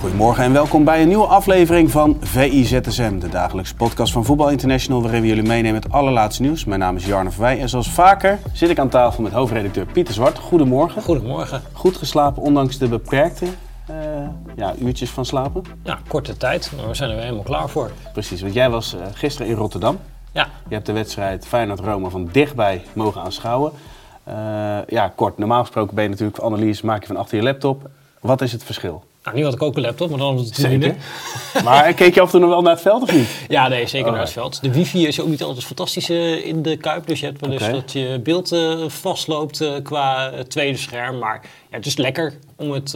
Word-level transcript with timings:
Goedemorgen 0.00 0.44
en 0.44 0.52
welkom 0.52 0.84
bij 0.84 1.02
een 1.02 1.08
nieuwe 1.08 1.26
aflevering 1.26 1.90
van 1.90 2.16
VIZSM, 2.20 3.18
de 3.18 3.28
dagelijkse 3.28 3.74
podcast 3.74 4.12
van 4.12 4.24
Voetbal 4.24 4.50
International, 4.50 5.02
waarin 5.02 5.20
we 5.20 5.26
jullie 5.26 5.42
meenemen 5.42 5.72
met 5.72 5.84
het 5.84 5.92
allerlaatste 5.92 6.42
nieuws. 6.42 6.64
Mijn 6.64 6.80
naam 6.80 6.96
is 6.96 7.06
Jarno 7.06 7.30
Verwij 7.30 7.60
en 7.60 7.68
zoals 7.68 7.90
vaker 7.90 8.38
zit 8.52 8.70
ik 8.70 8.78
aan 8.78 8.88
tafel 8.88 9.22
met 9.22 9.32
hoofdredacteur 9.32 9.86
Pieter 9.86 10.14
Zwart. 10.14 10.38
Goedemorgen. 10.38 11.02
Goedemorgen. 11.02 11.62
Goed 11.72 11.96
geslapen, 11.96 12.42
ondanks 12.42 12.78
de 12.78 12.88
beperkte 12.88 13.44
uh, 13.44 13.96
ja, 14.56 14.74
uurtjes 14.78 15.10
van 15.10 15.24
slapen? 15.24 15.62
Ja, 15.82 15.98
korte 16.08 16.36
tijd, 16.36 16.72
maar 16.76 16.88
we 16.88 16.94
zijn 16.94 17.08
er 17.08 17.14
weer 17.14 17.24
helemaal 17.24 17.44
klaar 17.44 17.68
voor. 17.68 17.90
Precies, 18.12 18.40
want 18.40 18.54
jij 18.54 18.70
was 18.70 18.94
uh, 18.94 19.00
gisteren 19.12 19.48
in 19.48 19.56
Rotterdam. 19.56 19.98
Ja. 20.32 20.48
Je 20.68 20.74
hebt 20.74 20.86
de 20.86 20.92
wedstrijd 20.92 21.46
Feyenoord-Rome 21.46 22.10
van 22.10 22.28
dichtbij 22.32 22.82
mogen 22.92 23.20
aanschouwen. 23.20 23.72
Uh, 24.28 24.34
ja, 24.86 25.12
kort, 25.14 25.38
normaal 25.38 25.60
gesproken 25.60 25.94
ben 25.94 26.04
je 26.04 26.10
natuurlijk 26.10 26.40
analyse, 26.40 26.86
maak 26.86 27.00
je 27.00 27.06
van 27.06 27.16
achter 27.16 27.36
je 27.36 27.42
laptop. 27.42 27.90
Wat 28.20 28.40
is 28.40 28.52
het 28.52 28.64
verschil? 28.64 29.08
Nou, 29.22 29.36
nu 29.36 29.44
had 29.44 29.54
ik 29.54 29.62
ook 29.62 29.76
een 29.76 29.82
laptop, 29.82 30.10
maar 30.10 30.18
dan 30.18 30.36
was 30.36 30.46
het 30.46 30.54
Zeker. 30.54 30.96
maar 31.64 31.94
keek 31.94 32.14
je 32.14 32.20
af 32.20 32.26
en 32.26 32.32
toe 32.32 32.40
nog 32.40 32.50
wel 32.50 32.62
naar 32.62 32.72
het 32.72 32.80
veld 32.80 33.02
of 33.02 33.12
niet? 33.12 33.28
Ja, 33.48 33.68
nee, 33.68 33.86
zeker 33.86 34.10
naar 34.10 34.20
het 34.20 34.30
veld. 34.30 34.62
De 34.62 34.72
wifi 34.72 35.06
is 35.06 35.20
ook 35.20 35.28
niet 35.28 35.42
altijd 35.42 35.64
fantastisch 35.64 36.10
uh, 36.10 36.46
in 36.46 36.62
de 36.62 36.76
Kuip. 36.76 37.06
Dus 37.06 37.20
je 37.20 37.26
hebt 37.26 37.40
wel 37.40 37.50
eens 37.50 37.62
okay. 37.62 37.74
dat 37.74 37.92
je 37.92 38.20
beeld 38.22 38.52
uh, 38.52 38.88
vastloopt 38.88 39.60
uh, 39.60 39.74
qua 39.82 40.32
tweede 40.48 40.78
scherm. 40.78 41.18
Maar 41.18 41.40
ja, 41.42 41.76
het 41.76 41.86
is 41.86 41.96
lekker 41.96 42.38
om 42.56 42.70
het 42.70 42.90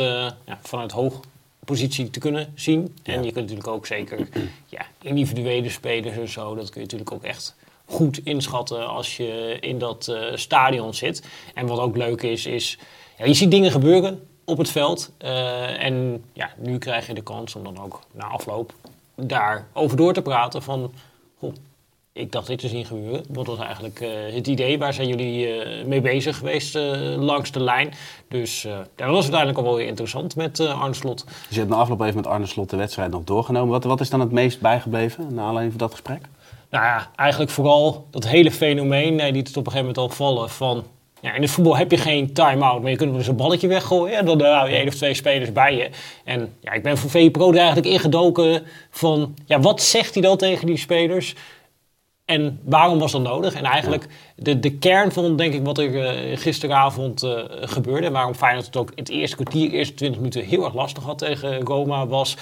ja, 0.47 0.59
vanuit 0.63 0.93
hoog 0.93 1.21
positie 1.65 2.11
te 2.11 2.19
kunnen 2.19 2.53
zien. 2.55 2.97
En 3.03 3.15
je 3.25 3.33
kunt 3.33 3.35
natuurlijk 3.35 3.69
ook 3.69 3.87
zeker 3.87 4.29
ja, 4.67 4.87
individuele 5.03 5.71
spelers 5.71 6.17
en 6.17 6.29
zo. 6.29 6.55
Dat 6.55 6.71
kun 6.71 6.81
je 6.81 6.87
natuurlijk 6.87 7.13
ook 7.13 7.25
echt 7.25 7.57
goed 7.85 8.21
inschatten 8.25 8.89
als 8.89 9.17
je 9.17 9.57
in 9.61 9.79
dat 9.79 10.17
stadion 10.35 10.95
zit. 10.95 11.23
En 11.55 11.67
wat 11.67 11.79
ook 11.79 11.97
leuk 11.97 12.23
is, 12.23 12.47
is 12.47 12.79
ja, 13.19 13.25
je 13.25 13.35
ziet 13.35 13.51
dingen 13.51 13.71
gebeuren 13.71 14.29
op 14.45 14.59
het 14.59 14.71
veld. 14.71 15.11
Uh, 15.25 15.85
en 15.85 16.25
ja, 16.33 16.51
nu 16.57 16.79
krijg 16.79 17.07
je 17.07 17.15
de 17.15 17.23
kans 17.23 17.55
om 17.55 17.65
dan 17.65 17.83
ook 17.83 18.01
na 18.13 18.25
afloop 18.25 18.73
daarover 19.15 19.97
door 19.97 20.13
te 20.13 20.23
praten 20.23 20.63
van... 20.63 20.93
Goh, 21.39 21.55
ik 22.13 22.33
dacht 22.33 22.47
dit 22.47 22.59
te 22.59 22.69
zien 22.69 22.85
gebeuren. 22.85 23.25
Wat 23.29 23.47
was 23.47 23.59
eigenlijk 23.59 24.01
uh, 24.01 24.09
het 24.35 24.47
idee? 24.47 24.79
Waar 24.79 24.93
zijn 24.93 25.09
jullie 25.09 25.65
uh, 25.65 25.85
mee 25.85 26.01
bezig 26.01 26.37
geweest 26.37 26.75
langs 27.17 27.51
de 27.51 27.61
lijn? 27.61 27.93
Dus 28.29 28.67
dat 28.95 29.09
was 29.09 29.23
uiteindelijk 29.23 29.59
al 29.59 29.65
wel 29.65 29.77
weer 29.77 29.87
interessant 29.87 30.37
met 30.37 30.61
Arne 30.61 30.95
Slot. 30.95 31.25
Dus 31.25 31.35
je 31.49 31.59
hebt 31.59 31.71
na 31.71 31.77
afloop 31.77 32.01
even 32.01 32.17
met 32.17 32.27
Arne 32.27 32.47
Slot 32.47 32.71
de 32.71 32.77
wedstrijd 32.77 33.11
nog 33.11 33.25
doorgenomen. 33.25 33.69
Wat, 33.69 33.85
wat 33.85 34.01
is 34.01 34.11
dan 34.11 34.21
het 34.21 34.31
meest 34.31 34.61
bijgebleven 34.61 35.35
naar 35.35 35.45
aanleiding 35.45 35.79
van 35.79 35.87
dat 35.89 35.91
gesprek? 35.91 36.21
Nou 36.71 36.85
ja, 36.85 37.11
eigenlijk 37.17 37.51
vooral 37.51 38.07
dat 38.11 38.27
hele 38.27 38.51
fenomeen, 38.51 39.17
die 39.17 39.43
het 39.43 39.57
op 39.57 39.67
een 39.67 39.73
gegeven 39.73 39.79
moment 39.79 39.99
al 39.99 40.09
vallen 40.09 40.51
van... 40.51 40.85
Ja, 41.25 41.35
in 41.35 41.43
het 41.43 41.51
voetbal 41.51 41.77
heb 41.77 41.91
je 41.91 41.97
geen 41.97 42.33
time-out, 42.33 42.83
maar 42.83 42.91
je 42.91 42.97
kunt 42.97 43.11
wel 43.11 43.19
eens 43.19 43.29
een 43.29 43.37
balletje 43.37 43.69
weggooien. 43.69 44.19
En 44.19 44.25
dan 44.25 44.41
hou 44.41 44.69
je 44.69 44.77
één 44.77 44.87
of 44.87 44.95
twee 44.95 45.15
spelers 45.15 45.53
bij 45.53 45.77
je. 45.77 45.91
En 46.25 46.55
ja, 46.61 46.73
ik 46.73 46.83
ben 46.83 46.99
voor 46.99 47.11
VPRO 47.11 47.51
er 47.51 47.57
eigenlijk 47.57 47.87
ingedoken 47.87 48.63
van... 48.91 49.35
Ja, 49.47 49.61
wat 49.61 49.83
zegt 49.83 50.15
hij 50.15 50.23
dan 50.23 50.37
tegen 50.37 50.67
die 50.67 50.77
spelers? 50.77 51.35
En 52.25 52.61
waarom 52.65 52.99
was 52.99 53.13
dat 53.13 53.23
nodig? 53.23 53.55
En 53.55 53.65
eigenlijk 53.65 54.07
de, 54.37 54.61
de 54.61 54.73
kern 54.79 55.13
van, 55.13 55.37
denk 55.37 55.55
ik, 55.55 55.65
wat 55.65 55.79
er 55.79 55.91
uh, 55.91 56.37
gisteravond 56.37 57.23
uh, 57.23 57.39
gebeurde... 57.49 58.07
en 58.07 58.13
waarom 58.13 58.35
Feyenoord 58.35 58.67
het 58.67 58.77
ook 58.77 58.91
in 58.91 58.97
het 58.97 59.09
eerste 59.09 59.37
kwartier, 59.37 59.71
eerste 59.71 59.95
twintig 59.95 60.19
minuten 60.19 60.45
heel 60.45 60.65
erg 60.65 60.75
lastig 60.75 61.03
had 61.03 61.19
tegen 61.19 61.61
Roma... 61.61 62.07
was 62.07 62.37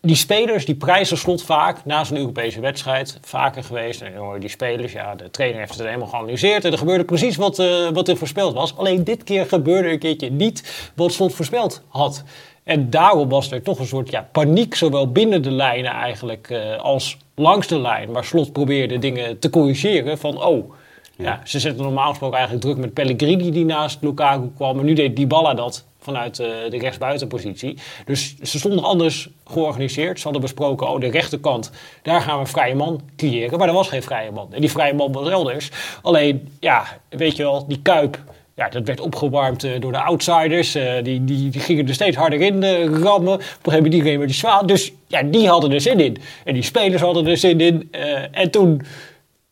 die 0.00 0.16
spelers 0.16 0.64
die 0.64 0.74
prijzen 0.74 1.16
slot 1.16 1.42
vaak 1.42 1.84
na 1.84 2.04
zo'n 2.04 2.16
Europese 2.16 2.60
wedstrijd. 2.60 3.18
Vaker 3.20 3.64
geweest. 3.64 4.00
En 4.00 4.14
hoor 4.14 4.40
die 4.40 4.48
spelers, 4.48 4.92
ja, 4.92 5.14
de 5.14 5.30
trainer 5.30 5.58
heeft 5.58 5.74
het 5.74 5.86
helemaal 5.86 6.06
geanalyseerd. 6.06 6.64
En 6.64 6.72
er 6.72 6.78
gebeurde 6.78 7.04
precies 7.04 7.36
wat, 7.36 7.58
uh, 7.58 7.88
wat 7.88 8.08
er 8.08 8.16
voorspeld 8.16 8.54
was. 8.54 8.76
Alleen 8.76 9.04
dit 9.04 9.24
keer 9.24 9.46
gebeurde 9.46 9.90
een 9.90 9.98
keertje 9.98 10.30
niet 10.30 10.90
wat 10.94 11.12
slot 11.12 11.34
voorspeld 11.34 11.82
had. 11.88 12.24
En 12.62 12.90
daarom 12.90 13.28
was 13.28 13.50
er 13.50 13.62
toch 13.62 13.78
een 13.78 13.86
soort 13.86 14.10
ja, 14.10 14.28
paniek, 14.32 14.74
zowel 14.74 15.12
binnen 15.12 15.42
de 15.42 15.50
lijnen 15.50 15.92
eigenlijk 15.92 16.50
uh, 16.50 16.76
als 16.76 17.16
langs 17.34 17.66
de 17.66 17.80
lijn. 17.80 18.12
Waar 18.12 18.24
slot 18.24 18.52
probeerde 18.52 18.98
dingen 18.98 19.38
te 19.38 19.50
corrigeren 19.50 20.18
van, 20.18 20.42
oh... 20.42 20.72
Ja. 21.16 21.26
ja 21.26 21.40
ze 21.44 21.58
zetten 21.58 21.82
normaal 21.82 22.08
gesproken 22.08 22.36
eigenlijk 22.36 22.66
druk 22.66 22.78
met 22.78 22.94
Pellegrini 22.94 23.50
die 23.50 23.64
naast 23.64 23.98
Lukaku 24.02 24.50
kwam. 24.56 24.76
Maar 24.76 24.84
nu 24.84 24.92
deed 24.92 25.16
Dybala 25.16 25.54
dat 25.54 25.84
vanuit 26.00 26.38
uh, 26.38 26.46
de 26.70 26.78
rechtsbuitenpositie. 26.78 27.78
Dus 28.04 28.36
ze 28.42 28.58
stonden 28.58 28.84
anders 28.84 29.28
georganiseerd. 29.44 30.18
Ze 30.18 30.24
hadden 30.24 30.42
besproken, 30.42 30.88
oh, 30.88 31.00
de 31.00 31.10
rechterkant, 31.10 31.70
daar 32.02 32.20
gaan 32.20 32.34
we 32.34 32.40
een 32.40 32.46
vrije 32.46 32.74
man 32.74 33.00
creëren. 33.16 33.58
Maar 33.58 33.68
er 33.68 33.74
was 33.74 33.88
geen 33.88 34.02
vrije 34.02 34.30
man. 34.30 34.48
En 34.52 34.60
die 34.60 34.70
vrije 34.70 34.94
man 34.94 35.12
was 35.12 35.28
elders. 35.28 35.70
Alleen, 36.02 36.48
ja, 36.60 36.84
weet 37.08 37.36
je 37.36 37.42
wel, 37.42 37.66
die 37.66 37.82
Kuip... 37.82 38.22
Ja, 38.54 38.68
dat 38.68 38.86
werd 38.86 39.00
opgewarmd 39.00 39.64
uh, 39.64 39.80
door 39.80 39.92
de 39.92 40.02
outsiders. 40.02 40.76
Uh, 40.76 40.92
die, 41.02 41.24
die, 41.24 41.50
die, 41.50 41.60
gingen 41.60 41.88
er 41.88 41.94
steeds 41.94 42.16
harder 42.16 42.40
in 42.40 42.62
uh, 42.62 42.84
rammen. 42.84 43.32
Op 43.32 43.40
een 43.40 43.46
gegeven 43.46 43.72
moment 43.72 43.92
die 43.92 44.02
gingen 44.02 44.26
die 44.26 44.36
zwaar. 44.36 44.66
Dus 44.66 44.92
ja, 45.06 45.22
die 45.22 45.48
hadden 45.48 45.72
er 45.72 45.80
zin 45.80 46.00
in. 46.00 46.16
En 46.44 46.54
die 46.54 46.62
spelers 46.62 47.02
hadden 47.02 47.26
er 47.26 47.36
zin 47.36 47.60
in. 47.60 47.88
en 48.32 48.50
toen 48.50 48.82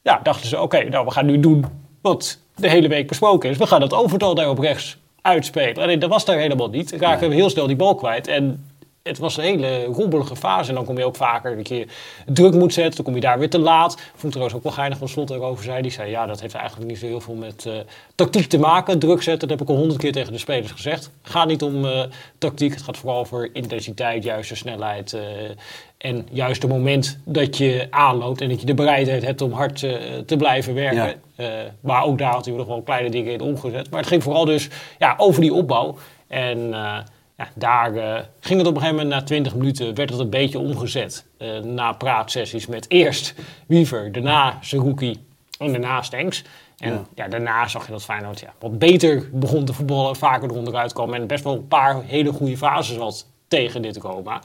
ja, 0.02 0.20
dachten 0.22 0.48
ze, 0.48 0.60
oké, 0.60 0.88
nou, 0.88 1.04
we 1.04 1.10
gaan 1.10 1.26
nu 1.26 1.40
doen 1.40 1.64
wat 2.00 2.38
de 2.56 2.70
hele 2.70 2.88
week 2.88 3.08
besproken 3.08 3.50
is. 3.50 3.56
We 3.56 3.66
gaan 3.66 3.82
het 3.82 3.94
overtal 3.94 4.34
daar 4.34 4.48
op 4.50 4.58
rechts 4.58 4.98
uitspelen. 5.28 5.82
Alleen 5.82 5.98
dat 5.98 6.10
was 6.10 6.24
daar 6.24 6.38
helemaal 6.38 6.68
niet. 6.68 6.92
Raken 6.92 7.28
we 7.28 7.34
heel 7.34 7.50
snel 7.50 7.66
die 7.66 7.76
bal 7.76 7.94
kwijt. 7.94 8.26
En 8.26 8.64
het 9.08 9.18
was 9.18 9.36
een 9.36 9.44
hele 9.44 9.84
rommelige 9.84 10.36
fase. 10.36 10.68
En 10.68 10.74
dan 10.74 10.84
kom 10.84 10.98
je 10.98 11.04
ook 11.04 11.16
vaker 11.16 11.56
dat 11.56 11.68
je 11.68 11.86
druk 12.26 12.52
moet 12.52 12.72
zetten. 12.72 12.94
Dan 12.94 13.04
kom 13.04 13.14
je 13.14 13.20
daar 13.20 13.38
weer 13.38 13.50
te 13.50 13.58
laat. 13.58 13.94
Vond 13.94 14.22
ik 14.22 14.30
trouwens 14.30 14.56
ook 14.56 14.62
wel 14.62 14.72
geinig 14.72 14.98
van 14.98 15.08
Slot 15.08 15.30
erover 15.30 15.64
zei. 15.64 15.82
Die 15.82 15.90
zei, 15.90 16.10
ja, 16.10 16.26
dat 16.26 16.40
heeft 16.40 16.54
eigenlijk 16.54 16.90
niet 16.90 16.98
zo 16.98 17.06
heel 17.06 17.20
veel 17.20 17.34
met 17.34 17.64
uh, 17.66 17.74
tactiek 18.14 18.46
te 18.46 18.58
maken. 18.58 18.98
Druk 18.98 19.22
zetten, 19.22 19.48
dat 19.48 19.58
heb 19.58 19.68
ik 19.68 19.74
al 19.74 19.80
honderd 19.80 20.00
keer 20.00 20.12
tegen 20.12 20.32
de 20.32 20.38
spelers 20.38 20.70
gezegd. 20.70 21.10
Het 21.22 21.32
gaat 21.32 21.46
niet 21.46 21.62
om 21.62 21.84
uh, 21.84 22.02
tactiek. 22.38 22.72
Het 22.72 22.82
gaat 22.82 22.96
vooral 22.96 23.18
over 23.18 23.50
intensiteit, 23.52 24.24
juiste 24.24 24.56
snelheid. 24.56 25.12
Uh, 25.12 25.20
en 25.98 26.26
juist 26.30 26.62
het 26.62 26.70
moment 26.70 27.18
dat 27.24 27.56
je 27.56 27.86
aanloopt 27.90 28.40
en 28.40 28.48
dat 28.48 28.60
je 28.60 28.66
de 28.66 28.74
bereidheid 28.74 29.24
hebt 29.24 29.40
om 29.40 29.52
hard 29.52 29.78
te 30.26 30.36
blijven 30.38 30.74
werken. 30.74 31.20
Ja. 31.36 31.72
maar 31.80 32.04
ook 32.04 32.18
daar 32.18 32.32
had 32.32 32.44
hij 32.44 32.54
nog 32.54 32.66
wel 32.66 32.82
kleine 32.82 33.10
dingen 33.10 33.32
in 33.32 33.40
omgezet. 33.40 33.90
Maar 33.90 34.00
het 34.00 34.08
ging 34.08 34.22
vooral 34.22 34.44
dus 34.44 34.68
ja, 34.98 35.14
over 35.16 35.40
die 35.40 35.52
opbouw. 35.52 35.96
En 36.28 36.74
ja, 37.38 37.48
daar 37.54 37.94
uh, 37.94 38.18
ging 38.40 38.58
het 38.58 38.68
op 38.68 38.74
een 38.74 38.80
gegeven 38.80 39.02
moment 39.02 39.08
na 39.08 39.22
20 39.22 39.54
minuten, 39.54 39.94
werd 39.94 40.10
het 40.10 40.18
een 40.18 40.30
beetje 40.30 40.58
omgezet. 40.58 41.26
Uh, 41.38 41.58
na 41.58 41.92
praatsessies 41.92 42.66
met 42.66 42.90
eerst 42.90 43.34
Wiever, 43.66 44.12
daarna 44.12 44.58
Zerouki 44.60 45.26
en 45.58 45.72
daarna 45.72 46.02
Stenks. 46.02 46.44
En 46.78 46.92
ja. 46.92 47.06
ja. 47.14 47.28
daarna 47.28 47.68
zag 47.68 47.86
je 47.86 47.92
dat 47.92 48.04
Feyenoord 48.04 48.40
ja, 48.40 48.54
wat 48.58 48.78
beter 48.78 49.28
begon 49.32 49.64
te 49.64 49.72
voetballen, 49.72 50.16
vaker 50.16 50.50
eronder 50.50 50.76
uitkwam. 50.76 51.14
En 51.14 51.26
best 51.26 51.44
wel 51.44 51.52
een 51.52 51.68
paar 51.68 52.02
hele 52.02 52.32
goede 52.32 52.56
fases 52.56 52.96
had 52.96 53.26
tegen 53.48 53.82
dit 53.82 53.96
Roma. 53.96 54.42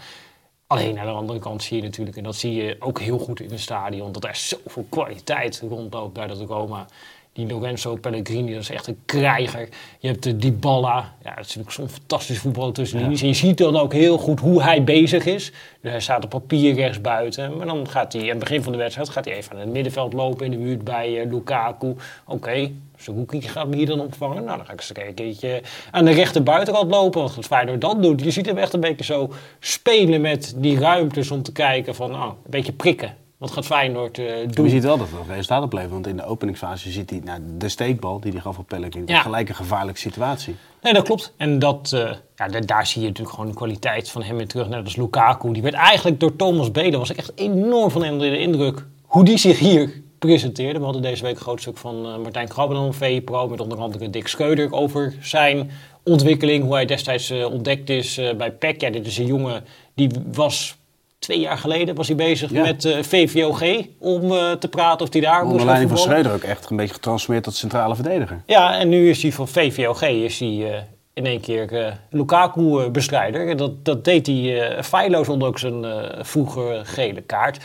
Alleen 0.67 0.99
aan 0.99 1.05
de 1.05 1.11
andere 1.11 1.39
kant 1.39 1.63
zie 1.63 1.77
je 1.77 1.83
natuurlijk, 1.83 2.17
en 2.17 2.23
dat 2.23 2.35
zie 2.35 2.53
je 2.53 2.75
ook 2.79 2.99
heel 2.99 3.19
goed 3.19 3.39
in 3.39 3.49
het 3.49 3.59
stadion, 3.59 4.11
dat 4.11 4.23
er 4.23 4.35
zoveel 4.35 4.85
kwaliteit 4.89 5.63
rondloopt 5.69 6.13
bij 6.13 6.27
dat 6.27 6.39
Roma. 6.39 6.85
Die 7.33 7.47
Lorenzo 7.47 7.95
Pellegrini, 7.95 8.53
dat 8.53 8.61
is 8.61 8.69
echt 8.69 8.87
een 8.87 8.97
krijger. 9.05 9.69
Je 9.99 10.07
hebt 10.07 10.23
de 10.23 10.37
Dybala, 10.37 11.13
ja, 11.23 11.35
dat 11.35 11.45
is 11.45 11.55
natuurlijk 11.55 11.71
zo'n 11.71 11.89
fantastisch 11.89 12.39
voetballer 12.39 12.73
tussen 12.73 12.99
ja. 12.99 13.05
En 13.05 13.27
je 13.27 13.33
ziet 13.33 13.57
dan 13.57 13.77
ook 13.77 13.93
heel 13.93 14.17
goed 14.17 14.39
hoe 14.39 14.63
hij 14.63 14.83
bezig 14.83 15.25
is. 15.25 15.51
Dus 15.81 15.91
hij 15.91 15.99
staat 15.99 16.23
op 16.23 16.29
papier 16.29 16.73
rechts 16.73 17.01
buiten. 17.01 17.57
Maar 17.57 17.65
dan 17.65 17.89
gaat 17.89 18.13
hij, 18.13 18.21
aan 18.21 18.27
het 18.27 18.39
begin 18.39 18.63
van 18.63 18.71
de 18.71 18.77
wedstrijd, 18.77 19.09
gaat 19.09 19.25
hij 19.25 19.35
even 19.35 19.53
aan 19.53 19.59
het 19.59 19.69
middenveld 19.69 20.13
lopen 20.13 20.45
in 20.45 20.51
de 20.51 20.57
buurt 20.57 20.83
bij 20.83 21.25
uh, 21.25 21.31
Lukaku. 21.31 21.87
Oké, 21.87 21.99
okay, 22.25 22.73
Zerouki 22.97 23.41
gaat 23.41 23.67
me 23.67 23.75
hier 23.75 23.85
dan 23.85 23.99
opvangen. 23.99 24.43
Nou, 24.43 24.57
dan 24.57 24.65
ga 24.65 24.73
ik 24.73 24.79
eens 24.79 24.91
een 24.95 25.13
keertje 25.13 25.61
aan 25.91 26.05
de 26.05 26.11
rechter 26.11 26.43
buitenkant 26.43 26.91
lopen. 26.91 27.21
Wat 27.21 27.35
het 27.35 27.45
Feyenoord 27.45 27.81
dan 27.81 28.01
doet. 28.01 28.23
Je 28.23 28.31
ziet 28.31 28.45
hem 28.45 28.57
echt 28.57 28.73
een 28.73 28.79
beetje 28.79 29.03
zo 29.03 29.33
spelen 29.59 30.21
met 30.21 30.53
die 30.57 30.79
ruimtes 30.79 31.31
om 31.31 31.43
te 31.43 31.51
kijken 31.51 31.95
van, 31.95 32.13
oh, 32.13 32.25
een 32.25 32.51
beetje 32.51 32.73
prikken. 32.73 33.22
Wat 33.37 33.51
gaat 33.51 33.65
Feyenoord 33.65 34.17
uh, 34.17 34.27
doen? 34.47 34.65
Je 34.65 34.71
ziet 34.71 34.83
wel 34.83 34.97
dat 34.97 35.07
het 35.11 35.27
resultaat 35.27 35.63
oplevert. 35.63 35.91
Want 35.91 36.07
in 36.07 36.15
de 36.15 36.25
openingsfase 36.25 36.91
ziet 36.91 37.09
hij 37.09 37.21
nou, 37.23 37.39
de 37.57 37.69
steekbal 37.69 38.19
die 38.19 38.31
hij 38.31 38.41
gaf 38.41 38.57
op 38.57 38.67
Pellegrini. 38.67 39.05
Ja. 39.05 39.21
Gelijk 39.21 39.49
een 39.49 39.55
gevaarlijke 39.55 39.99
situatie. 39.99 40.55
Nee, 40.81 40.93
dat 40.93 41.03
klopt. 41.03 41.33
En 41.37 41.59
dat, 41.59 41.91
uh, 41.95 42.11
ja, 42.35 42.47
daar 42.47 42.87
zie 42.87 43.01
je 43.01 43.07
natuurlijk 43.07 43.35
gewoon 43.35 43.51
de 43.51 43.57
kwaliteit 43.57 44.09
van 44.09 44.23
hem 44.23 44.37
weer 44.37 44.47
terug. 44.47 44.69
Net 44.69 44.83
als 44.83 44.95
Lukaku. 44.95 45.53
Die 45.53 45.61
werd 45.61 45.75
eigenlijk 45.75 46.19
door 46.19 46.35
Thomas 46.35 46.71
Beden, 46.71 46.99
was 46.99 47.09
ik 47.09 47.17
echt 47.17 47.31
enorm 47.35 47.91
van 47.91 48.03
hem 48.03 48.19
de 48.19 48.39
indruk. 48.39 48.85
Hoe 49.01 49.23
die 49.23 49.37
zich 49.37 49.59
hier 49.59 50.01
presenteerde. 50.27 50.79
We 50.79 50.85
hadden 50.85 51.01
deze 51.01 51.23
week 51.23 51.35
een 51.35 51.41
groot 51.41 51.61
stuk 51.61 51.77
van 51.77 52.05
uh, 52.05 52.17
Martijn 52.17 52.47
Krabben 52.47 52.77
van 52.77 52.93
VE 52.93 53.21
Pro. 53.25 53.47
Met 53.47 53.61
onder 53.61 53.77
andere 53.77 54.09
Dick 54.09 54.27
Scheuder 54.27 54.71
over 54.71 55.13
zijn 55.21 55.71
ontwikkeling, 56.03 56.63
hoe 56.63 56.73
hij 56.73 56.85
destijds 56.85 57.29
eh, 57.29 57.51
ontdekt 57.51 57.89
is 57.89 58.17
eh, 58.17 58.35
bij 58.35 58.51
PEC. 58.51 58.81
Ja, 58.81 58.89
dit 58.89 59.05
is 59.05 59.17
een 59.17 59.25
jongen 59.25 59.63
die 59.93 60.09
was 60.33 60.77
twee 61.23 61.39
jaar 61.39 61.57
geleden 61.57 61.95
was 61.95 62.07
hij 62.07 62.15
bezig 62.15 62.51
Ja. 62.51 62.61
met 62.61 62.85
eh, 62.85 62.97
VVOG 63.01 63.61
om 63.99 64.31
eh, 64.31 64.51
te 64.51 64.67
praten 64.67 65.05
of 65.05 65.13
hij 65.13 65.21
daar 65.21 65.39
moest 65.41 65.51
Onder 65.51 65.65
leiding 65.65 65.89
van. 65.89 65.99
Schreuder 65.99 66.33
ook 66.33 66.43
echt 66.43 66.69
een 66.69 66.77
beetje 66.77 66.93
getransformeerd 66.93 67.43
tot 67.43 67.55
centrale 67.55 67.95
verdediger. 67.95 68.43
Ja, 68.45 68.77
en 68.79 68.89
nu 68.89 69.09
is 69.09 69.21
hij 69.21 69.31
van 69.31 69.47
VVOG 69.47 70.01
is 70.01 70.39
hij, 70.39 70.71
eh, 70.71 70.81
in 71.13 71.25
één 71.25 71.41
keer 71.41 71.93
Lukaku-bestrijder. 72.09 73.57
Dat, 73.57 73.85
dat 73.85 74.05
deed 74.05 74.27
hij 74.27 74.77
feilloos, 74.83 75.29
ondanks 75.29 75.63
een 75.63 75.83
eh 75.85 76.23
vroeger 76.23 76.85
gele 76.85 77.21
kaart. 77.21 77.57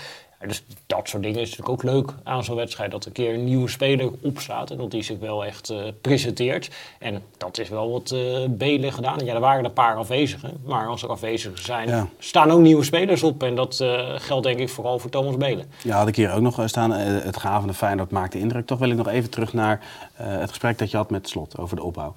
Dus 0.46 0.64
dat 0.87 1.08
soort 1.08 1.23
dingen 1.23 1.40
is 1.40 1.50
natuurlijk 1.56 1.69
ook 1.85 1.93
leuk 1.93 2.11
aan 2.25 2.44
zo'n 2.44 2.56
wedstrijd. 2.56 2.90
Dat 2.90 3.05
een 3.05 3.12
keer 3.12 3.35
een 3.35 3.44
nieuwe 3.44 3.69
speler 3.69 4.11
opstaat 4.23 4.70
en 4.70 4.76
dat 4.76 4.90
die 4.90 5.02
zich 5.02 5.19
wel 5.19 5.44
echt 5.44 5.70
eh, 5.70 5.79
presenteert. 6.00 6.70
En 6.99 7.23
dat 7.37 7.58
is 7.58 7.69
wel 7.69 7.90
wat 7.93 8.11
eh 8.11 8.44
Belen 8.49 8.93
gedaan. 8.93 9.25
Ja, 9.25 9.35
er 9.35 9.40
waren 9.40 9.64
een 9.64 9.73
paar 9.73 9.96
afwezigen. 9.96 10.61
Maar 10.64 10.87
als 10.87 11.02
er 11.02 11.08
afwezigen 11.08 11.62
zijn, 11.62 11.88
Ja. 11.88 12.08
staan 12.19 12.50
ook 12.50 12.61
nieuwe 12.61 12.85
spelers 12.85 13.23
op. 13.23 13.43
En 13.43 13.55
dat 13.55 13.81
eh, 13.81 14.08
geldt 14.17 14.44
denk 14.46 14.58
ik 14.58 14.69
vooral 14.69 14.99
voor 14.99 15.11
Thomas 15.11 15.37
Belen. 15.37 15.67
Ja, 15.82 15.96
had 15.99 16.08
ik 16.08 16.17
hier 16.17 16.32
ook 16.32 16.40
nog 16.43 16.62
staan. 16.67 16.90
Het 16.90 17.37
gavende 17.37 17.75
Feyenoord 17.75 18.11
maakte 18.11 18.38
indruk. 18.38 18.67
Toch 18.67 18.79
wil 18.79 18.90
ik 18.90 18.96
nog 18.96 19.08
even 19.08 19.31
terug 19.31 19.52
naar 19.52 19.81
het 20.14 20.49
gesprek 20.49 20.79
dat 20.79 20.90
je 20.90 20.96
had 20.96 21.11
met 21.11 21.29
Slot 21.29 21.58
over 21.58 21.76
de 21.76 21.82
opbouw. 21.82 22.12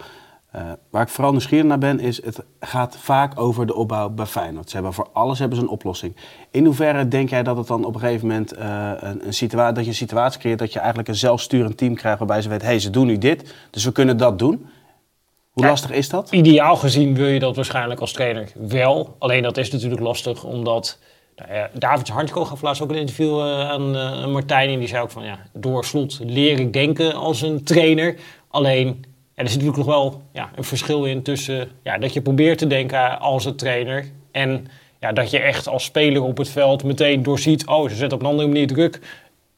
Eh, 0.51 0.62
waar 0.89 1.01
ik 1.01 1.09
vooral 1.09 1.31
nieuwsgierig 1.31 1.65
naar 1.65 1.77
ben, 1.77 2.00
is 2.00 2.24
het 2.24 2.44
gaat 2.59 2.98
vaak 2.98 3.39
over 3.39 3.65
de 3.65 3.75
opbouw 3.75 4.09
bij 4.09 4.25
Feyenoord. 4.25 4.69
Ze 4.69 4.75
hebben 4.75 4.94
voor 4.94 5.09
alles 5.13 5.39
hebben 5.39 5.57
ze 5.57 5.63
een 5.63 5.69
oplossing. 5.69 6.15
In 6.51 6.65
hoeverre 6.65 7.07
denk 7.07 7.30
jij 7.30 7.44
dat 7.44 7.57
het 7.57 7.68
dan 7.68 7.86
op 7.86 7.94
een 7.94 8.00
gegeven 8.00 8.27
moment 8.27 8.51
eh, 8.53 8.92
een, 9.00 9.27
een 9.27 9.33
situatie, 9.33 9.74
dat 9.75 9.83
je 9.83 9.89
een 9.89 9.95
situatie 9.95 10.39
creëert 10.39 10.59
dat 10.59 10.74
je 10.74 10.80
eigenlijk 10.80 11.07
een 11.09 11.15
zelfsturend 11.15 11.77
team 11.77 11.95
krijgt 11.95 12.18
waarbij 12.18 12.42
ze 12.42 12.50
weten, 12.50 12.68
hé, 12.68 12.80
ze 12.80 12.89
doen 12.89 13.07
nu 13.07 13.18
dit, 13.18 13.53
dus 13.69 13.83
we 13.83 13.92
kunnen 13.92 14.18
dat 14.18 14.39
doen. 14.39 14.69
Hoe 15.51 15.63
Ja. 15.63 15.69
lastig 15.69 15.92
is 15.92 16.09
dat? 16.09 16.31
Ideaal 16.31 16.75
gezien 16.75 17.15
wil 17.15 17.27
je 17.27 17.39
dat 17.39 17.56
waarschijnlijk 17.56 18.00
als 18.00 18.12
trainer 18.12 18.51
wel. 18.54 19.15
Alleen 19.19 19.44
dat 19.44 19.57
is 19.57 19.71
natuurlijk 19.71 20.01
lastig 20.01 20.44
omdat... 20.44 21.00
Nou 21.36 21.54
ja, 21.54 21.69
David 21.74 22.07
Hartko 22.07 22.45
gaf 22.45 22.62
laatst 22.62 22.81
ook 22.81 22.89
een 22.89 22.95
interview 22.95 23.39
eh, 23.39 23.69
aan 23.69 24.31
Martijn. 24.31 24.69
En 24.69 24.80
die 24.80 24.88
zei 24.88 25.04
ook 25.04 25.12
van 25.12 25.24
ja, 25.24 25.39
door 25.54 25.86
slot 25.86 26.19
leer 26.24 26.59
ik 26.59 26.74
denken 26.74 27.13
als 27.13 27.42
een 27.42 27.63
trainer. 27.63 28.15
Alleen 28.47 29.06
er 29.42 29.50
zit 29.50 29.62
natuurlijk 29.62 29.88
nog 29.88 29.96
wel 29.96 30.22
ja, 30.34 30.50
een 30.56 30.64
verschil 30.64 31.06
in 31.06 31.22
tussen 31.22 31.70
ja, 31.84 31.98
dat 31.98 32.14
je 32.14 32.22
probeert 32.22 32.58
te 32.58 32.68
denken 32.68 33.20
als 33.20 33.46
een 33.46 33.56
trainer. 33.56 34.06
En 34.32 34.68
ja, 35.00 35.12
dat 35.12 35.32
je 35.32 35.40
echt 35.40 35.68
als 35.68 35.84
speler 35.84 36.24
op 36.24 36.38
het 36.38 36.50
veld 36.50 36.84
meteen 36.84 37.24
doorziet. 37.24 37.68
Oh, 37.68 37.90
ze 37.90 37.96
zetten 37.96 38.18
op 38.18 38.24
een 38.24 38.30
andere 38.30 38.48
manier 38.48 38.68
druk. 38.68 39.00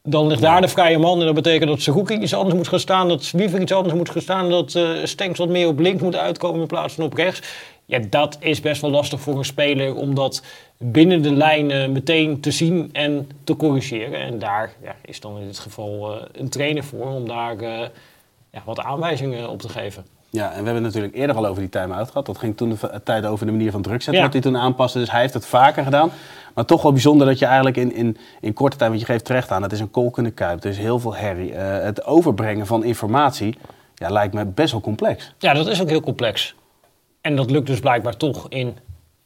Dan 0.02 0.26
ligt 0.26 0.40
daar 0.40 0.60
de 0.60 0.68
vrije 0.68 0.98
man 0.98 1.20
en 1.20 1.26
dat 1.26 1.34
betekent 1.34 1.70
dat 1.70 1.80
Zerouki 1.80 2.14
iets 2.14 2.34
anders 2.34 2.54
moet 2.54 2.68
gaan 2.68 2.80
staan, 2.80 3.08
dat 3.08 3.30
Wiever 3.30 3.60
iets 3.60 3.72
anders 3.72 3.94
moet 3.94 4.10
gaan 4.10 4.22
staan, 4.22 4.50
dat 4.50 4.74
eh 4.74 4.88
Stenks 5.04 5.38
wat 5.38 5.48
meer 5.48 5.68
op 5.68 5.78
links 5.78 6.02
moet 6.02 6.16
uitkomen 6.16 6.60
in 6.60 6.66
plaats 6.66 6.94
van 6.94 7.04
op 7.04 7.14
rechts. 7.14 7.40
Ja, 7.86 7.98
dat 8.10 8.36
is 8.40 8.60
best 8.60 8.80
wel 8.80 8.90
lastig 8.90 9.20
voor 9.20 9.38
een 9.38 9.44
speler 9.44 9.94
om 9.94 10.14
dat 10.14 10.42
binnen 10.78 11.22
de 11.22 11.32
lijnen 11.32 11.92
meteen 11.92 12.40
te 12.40 12.50
zien 12.50 12.88
en 12.92 13.28
te 13.44 13.56
corrigeren. 13.56 14.20
En 14.20 14.38
daar 14.38 14.72
ja, 14.82 14.96
is 15.04 15.20
dan 15.20 15.38
in 15.38 15.46
dit 15.46 15.58
geval 15.58 16.14
eh, 16.14 16.26
een 16.32 16.48
trainer 16.48 16.84
voor 16.84 17.06
om 17.06 17.28
daar 17.28 17.58
eh, 17.58 17.86
ja, 18.54 18.62
wat 18.64 18.80
aanwijzingen 18.80 19.48
op 19.50 19.60
te 19.60 19.68
geven. 19.68 20.06
Ja, 20.30 20.44
en 20.44 20.50
we 20.50 20.54
hebben 20.64 20.74
het 20.74 20.82
natuurlijk 20.82 21.14
eerder 21.14 21.36
al 21.36 21.46
over 21.46 21.60
die 21.60 21.70
time-out 21.70 22.06
gehad. 22.08 22.26
Dat 22.26 22.38
ging 22.38 22.56
toen 22.56 22.68
de 22.68 22.76
v- 22.76 22.84
tijd 23.04 23.26
over 23.26 23.46
de 23.46 23.52
manier 23.52 23.70
van 23.70 23.82
druk 23.82 23.96
zetten, 24.02 24.14
Ja. 24.16 24.22
wat 24.22 24.32
hij 24.32 24.42
toen 24.42 24.56
aanpaste. 24.56 24.98
Dus 24.98 25.10
hij 25.10 25.20
heeft 25.20 25.34
het 25.34 25.46
vaker 25.46 25.84
gedaan. 25.84 26.10
Maar 26.54 26.64
toch 26.64 26.82
wel 26.82 26.92
bijzonder 26.92 27.26
dat 27.26 27.38
je 27.38 27.44
eigenlijk 27.44 27.76
in, 27.76 27.94
in, 27.94 28.16
in 28.40 28.52
korte 28.52 28.76
tijd, 28.76 28.88
want 28.90 29.02
je 29.02 29.06
geeft 29.06 29.24
terecht 29.24 29.50
aan, 29.50 29.62
het 29.62 29.72
is 29.72 29.80
een 29.80 29.90
kolkende 29.90 30.30
kuip, 30.30 30.64
er 30.64 30.70
is 30.70 30.78
heel 30.78 30.98
veel 30.98 31.14
herrie. 31.14 31.54
Eh, 31.54 31.84
het 31.84 32.04
overbrengen 32.04 32.66
van 32.66 32.84
informatie 32.84 33.54
ja, 33.94 34.08
lijkt 34.10 34.34
me 34.34 34.44
best 34.44 34.72
wel 34.72 34.80
complex. 34.80 35.32
Ja, 35.38 35.54
dat 35.54 35.66
is 35.66 35.80
ook 35.82 35.88
heel 35.88 36.00
complex. 36.00 36.54
En 37.20 37.36
dat 37.36 37.50
lukt 37.50 37.66
dus 37.66 37.80
blijkbaar 37.80 38.16
toch 38.16 38.46
in. 38.48 38.76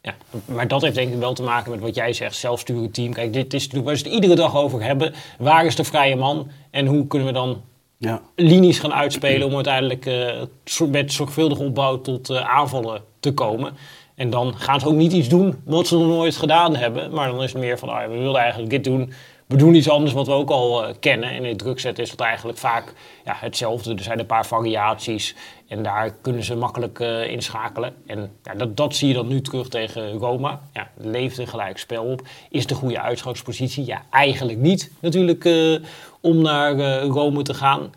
Ja, 0.02 0.14
maar 0.44 0.68
dat 0.68 0.82
heeft 0.82 0.94
denk 0.94 1.12
ik 1.12 1.18
wel 1.18 1.32
te 1.34 1.42
maken 1.42 1.70
met 1.70 1.80
wat 1.80 1.94
jij 1.94 2.12
zegt, 2.12 2.36
zelfsturend 2.36 2.94
team. 2.94 3.12
Kijk, 3.12 3.32
dit 3.32 3.54
is 3.54 3.60
natuurlijk 3.62 3.86
waar 3.88 3.96
ze 3.96 4.04
het 4.04 4.12
iedere 4.12 4.34
dag 4.34 4.56
over 4.56 4.82
hebben. 4.82 5.14
Waar 5.38 5.64
is 5.66 5.76
de 5.76 5.84
vrije 5.84 6.16
man 6.16 6.48
en 6.70 6.86
hoe 6.86 7.06
kunnen 7.06 7.28
we 7.28 7.34
dan 7.34 7.62
Ja, 8.00 8.22
linies 8.34 8.78
gaan 8.78 8.92
uitspelen 8.92 9.46
om 9.46 9.54
uiteindelijk 9.54 10.06
eh, 10.06 10.88
met 10.88 11.12
zorgvuldige 11.12 11.62
opbouw 11.62 12.00
tot 12.00 12.30
eh, 12.30 12.50
aanvallen 12.50 13.02
te 13.20 13.32
komen. 13.32 13.76
En 14.14 14.30
dan 14.30 14.54
gaan 14.56 14.80
ze 14.80 14.86
ook 14.86 14.94
niet 14.94 15.12
iets 15.12 15.28
doen 15.28 15.60
wat 15.64 15.86
ze 15.86 15.96
nog 15.96 16.06
nooit 16.06 16.36
gedaan 16.36 16.76
hebben. 16.76 17.12
Maar 17.12 17.28
dan 17.28 17.42
is 17.42 17.52
het 17.52 17.62
meer 17.62 17.78
van, 17.78 17.88
ah, 17.88 18.08
we 18.08 18.18
wilden 18.18 18.40
eigenlijk 18.40 18.70
dit 18.70 18.84
doen. 18.84 19.12
We 19.48 19.56
doen 19.56 19.74
iets 19.74 19.88
anders 19.88 20.12
wat 20.12 20.26
we 20.26 20.32
ook 20.32 20.50
al 20.50 20.84
eh, 20.84 20.94
kennen. 21.00 21.30
En 21.30 21.36
in 21.36 21.48
het 21.48 21.58
druk 21.58 21.80
zetten 21.80 22.04
is 22.04 22.10
dat 22.10 22.20
eigenlijk 22.20 22.58
vaak 22.58 22.92
ja, 23.24 23.36
hetzelfde. 23.36 23.94
Er 23.94 24.02
zijn 24.02 24.18
een 24.18 24.26
paar 24.26 24.46
variaties 24.46 25.34
en 25.68 25.82
daar 25.82 26.10
kunnen 26.10 26.42
ze 26.42 26.56
makkelijk 26.56 27.00
eh, 27.00 27.30
inschakelen. 27.30 27.94
En 28.06 28.30
ja, 28.42 28.54
dat, 28.54 28.76
dat 28.76 28.94
zie 28.94 29.08
je 29.08 29.14
dan 29.14 29.26
nu 29.26 29.40
terug 29.40 29.68
tegen 29.68 30.12
Roma. 30.12 30.60
Ja, 30.72 30.90
leeft 30.96 31.38
een 31.38 31.46
gelijk 31.46 31.78
spel 31.78 32.04
op. 32.04 32.22
Is 32.50 32.66
de 32.66 32.74
goede 32.74 33.00
uitgangspositie? 33.00 33.86
Ja, 33.86 34.02
eigenlijk 34.10 34.58
niet 34.58 34.90
natuurlijk 35.00 35.44
eh, 35.44 35.76
om 36.20 36.42
naar 36.42 37.00
Rome 37.00 37.42
te 37.42 37.54
gaan. 37.54 37.94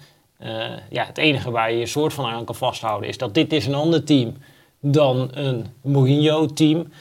Ja, 0.89 1.05
het 1.05 1.17
enige 1.17 1.51
waar 1.51 1.71
je 1.71 1.79
je 1.79 1.85
soort 1.85 2.13
van 2.13 2.25
aan 2.25 2.45
kan 2.45 2.55
vasthouden 2.55 3.09
is 3.09 3.17
dat 3.17 3.33
dit 3.33 3.53
is 3.53 3.65
een 3.65 3.73
ander 3.73 4.03
team 4.03 4.37
dan 4.79 5.29
een 5.33 5.65
Mourinho-team. 5.81 6.91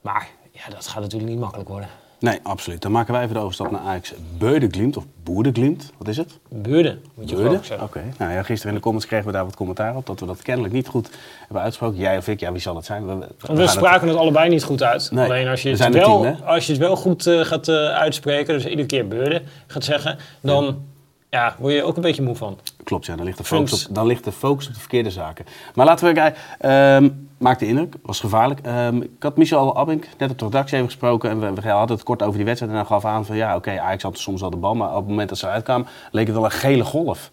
Maar 0.00 0.28
ja, 0.52 0.60
dat 0.68 0.86
gaat 0.86 1.02
natuurlijk 1.02 1.30
niet 1.30 1.40
makkelijk 1.40 1.68
worden. 1.68 1.99
Nee, 2.20 2.38
absoluut. 2.42 2.82
Dan 2.82 2.92
maken 2.92 3.12
wij 3.12 3.22
even 3.22 3.34
de 3.34 3.40
overstap 3.40 3.70
naar 3.70 3.80
Ajax 3.80 4.12
Beudeglimt 4.38 4.96
of 4.96 5.04
Boerdeglimt. 5.22 5.92
Wat 5.98 6.08
is 6.08 6.16
het? 6.16 6.38
Beurden, 6.48 7.00
moet 7.14 7.28
je 7.30 7.36
Beurde? 7.36 7.58
zeggen. 7.62 7.82
Oké. 7.82 8.02
Nou 8.18 8.32
ja, 8.32 8.42
gisteren 8.42 8.68
in 8.68 8.74
de 8.76 8.80
comments 8.82 9.06
kregen 9.08 9.26
we 9.26 9.32
daar 9.32 9.44
wat 9.44 9.56
commentaar 9.56 9.96
op. 9.96 10.06
Dat 10.06 10.20
we 10.20 10.26
dat 10.26 10.42
kennelijk 10.42 10.74
niet 10.74 10.86
goed 10.88 11.10
hebben 11.40 11.56
uitgesproken. 11.62 11.98
Jij 11.98 12.16
of 12.16 12.28
ik, 12.28 12.40
ja, 12.40 12.52
wie 12.52 12.60
zal 12.60 12.76
het 12.76 12.84
zijn? 12.84 13.06
We, 13.06 13.14
we- 13.16 13.54
we 13.54 13.60
het- 13.60 13.70
spraken 13.70 14.08
het 14.08 14.16
allebei 14.16 14.48
niet 14.48 14.64
goed 14.64 14.82
uit. 14.82 15.10
Nee, 15.10 15.24
Alleen 15.24 15.48
als 15.48 15.62
je, 15.62 15.68
het 15.70 15.88
wel, 15.92 16.20
team, 16.22 16.36
als 16.44 16.66
je 16.66 16.72
het 16.72 16.80
wel 16.80 16.96
goed 16.96 17.26
eh, 17.26 17.40
gaat 17.40 17.68
eh, 17.68 17.74
uitspreken, 17.76 18.54
dus 18.54 18.66
iedere 18.66 18.86
keer 18.86 19.08
beurden 19.08 19.42
gaat 19.66 19.84
zeggen, 19.84 20.18
dan 20.40 20.64
ja, 20.64 20.74
word 21.58 21.74
je 21.74 21.82
ook 21.82 21.96
een 21.96 22.02
beetje 22.02 22.22
moe 22.22 22.36
van. 22.36 22.58
Klopt, 22.84 23.06
ja. 23.06 23.16
Dan 23.16 23.24
ligt, 23.24 23.38
de 23.38 23.44
focus 23.44 23.86
op, 23.88 23.94
dan 23.94 24.06
ligt 24.06 24.24
de 24.24 24.32
focus 24.32 24.66
op 24.68 24.74
de 24.74 24.80
verkeerde 24.80 25.10
zaken. 25.10 25.44
Maar 25.74 25.86
laten 25.86 26.06
we 26.06 26.12
kijken. 26.12 26.40
ehm 26.58 27.08
maakte 27.40 27.66
indruk, 27.66 27.94
was 28.02 28.20
gevaarlijk. 28.20 28.60
Ehm, 28.60 28.96
ik 28.96 29.22
had 29.22 29.36
Michel 29.36 29.76
Abink 29.76 30.08
net 30.18 30.30
op 30.30 30.38
de 30.38 30.44
redactie 30.44 30.74
even 30.74 30.88
gesproken. 30.88 31.30
En 31.30 31.40
we, 31.40 31.60
we 31.60 31.68
hadden 31.68 31.96
het 31.96 32.04
kort 32.04 32.22
over 32.22 32.36
die 32.36 32.44
wedstrijd. 32.44 32.72
En 32.72 32.78
hij 32.78 32.86
gaf 32.88 33.04
aan 33.04 33.26
van 33.26 33.36
ja, 33.36 33.56
oké, 33.56 33.80
Ajax 33.80 34.02
had 34.02 34.18
soms 34.18 34.40
wel 34.40 34.50
de 34.50 34.56
bal. 34.56 34.74
Maar 34.74 34.90
op 34.90 34.96
het 34.96 35.08
moment 35.08 35.28
dat 35.28 35.38
ze 35.38 35.46
eruit 35.46 35.64
kwamen, 35.64 35.86
leek 36.10 36.26
het 36.26 36.34
wel 36.34 36.44
een 36.44 36.50
gele 36.50 36.84
golf. 36.84 37.30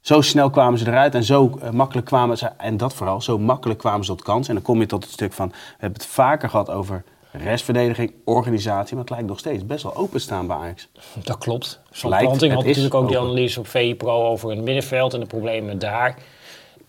Zo 0.00 0.20
snel 0.20 0.50
kwamen 0.50 0.78
ze 0.78 0.86
eruit 0.86 1.14
en 1.14 1.24
zo 1.24 1.58
eh, 1.62 1.70
makkelijk 1.70 2.06
kwamen 2.06 2.38
ze, 2.38 2.46
en 2.46 2.76
dat 2.76 2.94
vooral, 2.94 3.20
zo 3.20 3.38
makkelijk 3.38 3.78
kwamen 3.78 4.04
ze 4.04 4.10
tot 4.10 4.22
kans. 4.22 4.48
En 4.48 4.54
dan 4.54 4.62
kom 4.62 4.80
je 4.80 4.86
tot 4.86 5.04
het 5.04 5.12
stuk 5.12 5.32
van, 5.32 5.48
we 5.48 5.54
hebben 5.78 6.00
het 6.00 6.10
vaker 6.10 6.48
gehad 6.48 6.70
over 6.70 7.04
restverdediging, 7.32 8.12
organisatie. 8.24 8.94
Maar 8.94 9.04
het 9.04 9.12
lijkt 9.12 9.28
nog 9.28 9.38
steeds 9.38 9.66
best 9.66 9.82
wel 9.82 9.96
openstaan 9.96 10.46
bij 10.46 10.56
Ajax. 10.56 10.88
Dat 11.22 11.38
klopt. 11.38 11.80
Van 11.90 12.10
Lijkt, 12.10 12.24
Planting 12.24 12.52
had 12.52 12.64
natuurlijk 12.64 12.94
ook 12.94 13.08
die 13.08 13.18
analyse 13.18 13.58
op 13.60 13.66
VI 13.66 13.94
Pro 13.94 14.26
over 14.28 14.50
het 14.50 14.62
middenveld 14.62 15.14
en 15.14 15.20
de 15.20 15.26
problemen 15.26 15.78
daar. 15.78 16.18